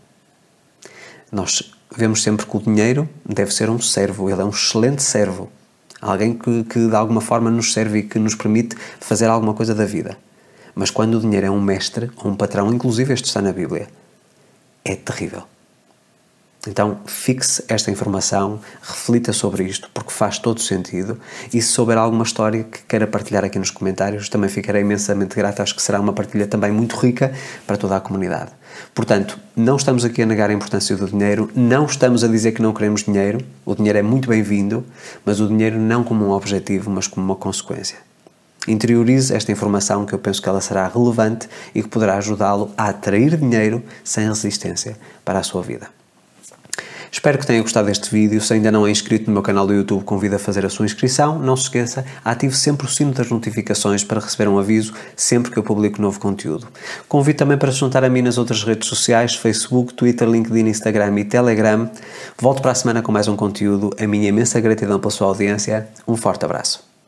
Nós 1.32 1.74
vemos 1.94 2.22
sempre 2.22 2.46
que 2.46 2.56
o 2.56 2.61
dinheiro 2.61 3.09
deve 3.28 3.52
ser 3.52 3.68
um 3.68 3.80
servo, 3.80 4.30
ele 4.30 4.40
é 4.40 4.44
um 4.44 4.50
excelente 4.50 5.02
servo. 5.02 5.50
Alguém 6.00 6.35
que, 6.35 6.62
que 6.64 6.87
de 6.87 6.94
alguma 6.94 7.20
forma 7.20 7.50
nos 7.50 7.72
serve 7.72 7.98
e 8.00 8.02
que 8.04 8.18
nos 8.18 8.37
permite 8.37 8.76
fazer 9.00 9.26
alguma 9.26 9.54
coisa 9.54 9.74
da 9.74 9.85
vida. 9.85 10.16
Mas 10.72 10.90
quando 10.90 11.14
o 11.14 11.20
dinheiro 11.20 11.46
é 11.46 11.50
um 11.50 11.61
mestre 11.61 12.11
ou 12.16 12.30
um 12.30 12.37
patrão, 12.37 12.72
inclusive 12.72 13.12
este 13.12 13.26
está 13.26 13.40
na 13.40 13.50
Bíblia, 13.50 13.88
é 14.85 14.94
terrível. 14.94 15.44
Então, 16.66 16.98
fixe 17.07 17.62
esta 17.68 17.90
informação, 17.90 18.61
reflita 18.83 19.33
sobre 19.33 19.64
isto, 19.64 19.88
porque 19.94 20.11
faz 20.11 20.38
todo 20.38 20.61
sentido. 20.61 21.18
E 21.52 21.62
se 21.62 21.68
souber 21.68 21.96
alguma 21.96 22.24
história 22.24 22.64
que 22.64 22.83
queira 22.83 23.07
partilhar 23.07 23.44
aqui 23.44 23.59
nos 23.59 23.70
comentários, 23.70 24.29
também 24.29 24.48
ficarei 24.48 24.83
imensamente 24.83 25.37
grato. 25.37 25.62
Acho 25.62 25.74
que 25.74 25.83
será 25.83 26.00
uma 26.00 26.12
partilha 26.12 26.46
também 26.46 26.72
muito 26.72 26.96
rica 26.96 27.33
para 27.66 27.76
toda 27.76 27.96
a 27.96 28.00
comunidade. 28.00 28.50
Portanto, 28.94 29.38
não 29.55 29.76
estamos 29.76 30.05
aqui 30.05 30.22
a 30.22 30.26
negar 30.26 30.50
a 30.50 30.52
importância 30.52 30.96
do 30.96 31.07
dinheiro, 31.07 31.50
não 31.55 31.87
estamos 31.87 32.24
a 32.24 32.29
dizer 32.29 32.52
que 32.52 32.62
não 32.62 32.72
queremos 32.72 33.05
dinheiro. 33.05 33.38
O 33.64 33.74
dinheiro 33.74 33.98
é 33.98 34.02
muito 34.02 34.29
bem-vindo, 34.29 34.85
mas 35.24 35.40
o 35.40 35.48
dinheiro 35.48 35.79
não 35.79 36.02
como 36.02 36.26
um 36.26 36.31
objetivo, 36.31 36.90
mas 36.90 37.07
como 37.07 37.24
uma 37.24 37.37
consequência. 37.37 37.98
Interiorize 38.66 39.33
esta 39.33 39.52
informação 39.52 40.05
que 40.05 40.12
eu 40.12 40.18
penso 40.18 40.42
que 40.42 40.48
ela 40.48 40.61
será 40.61 40.88
relevante 40.88 41.48
e 41.72 41.83
que 41.83 41.88
poderá 41.88 42.16
ajudá-lo 42.16 42.72
a 42.76 42.88
atrair 42.88 43.37
dinheiro 43.37 43.83
sem 44.02 44.26
resistência 44.26 44.96
para 45.24 45.38
a 45.38 45.42
sua 45.44 45.62
vida. 45.62 45.95
Espero 47.16 47.38
que 47.38 47.46
tenha 47.46 47.62
gostado 47.62 47.87
deste 47.87 48.11
vídeo. 48.11 48.42
Se 48.42 48.52
ainda 48.52 48.70
não 48.70 48.87
é 48.87 48.90
inscrito 48.90 49.29
no 49.29 49.33
meu 49.33 49.42
canal 49.42 49.66
do 49.66 49.72
YouTube, 49.72 50.05
convido 50.05 50.37
a 50.37 50.38
fazer 50.38 50.66
a 50.66 50.68
sua 50.68 50.85
inscrição. 50.85 51.38
Não 51.38 51.57
se 51.57 51.62
esqueça, 51.62 52.05
ative 52.22 52.55
sempre 52.55 52.87
o 52.87 52.90
sino 52.90 53.11
das 53.11 53.31
notificações 53.31 54.05
para 54.05 54.20
receber 54.20 54.46
um 54.48 54.59
aviso 54.59 54.92
sempre 55.16 55.50
que 55.50 55.59
eu 55.59 55.62
publico 55.62 56.00
novo 56.00 56.20
conteúdo. 56.20 56.68
Convido 57.09 57.38
também 57.38 57.57
para 57.57 57.72
se 57.72 57.79
juntar 57.79 58.05
a 58.05 58.11
mim 58.11 58.20
nas 58.20 58.37
outras 58.37 58.62
redes 58.62 58.87
sociais, 58.87 59.35
Facebook, 59.35 59.94
Twitter, 59.94 60.29
LinkedIn, 60.29 60.68
Instagram 60.68 61.18
e 61.18 61.24
Telegram. 61.24 61.90
Volto 62.38 62.61
para 62.61 62.72
a 62.72 62.74
semana 62.74 63.00
com 63.00 63.11
mais 63.11 63.26
um 63.29 63.35
conteúdo. 63.35 63.96
A 63.98 64.07
minha 64.07 64.29
imensa 64.29 64.61
gratidão 64.61 65.00
pela 65.00 65.11
sua 65.11 65.29
audiência. 65.29 65.88
Um 66.07 66.16
forte 66.16 66.44
abraço. 66.44 66.95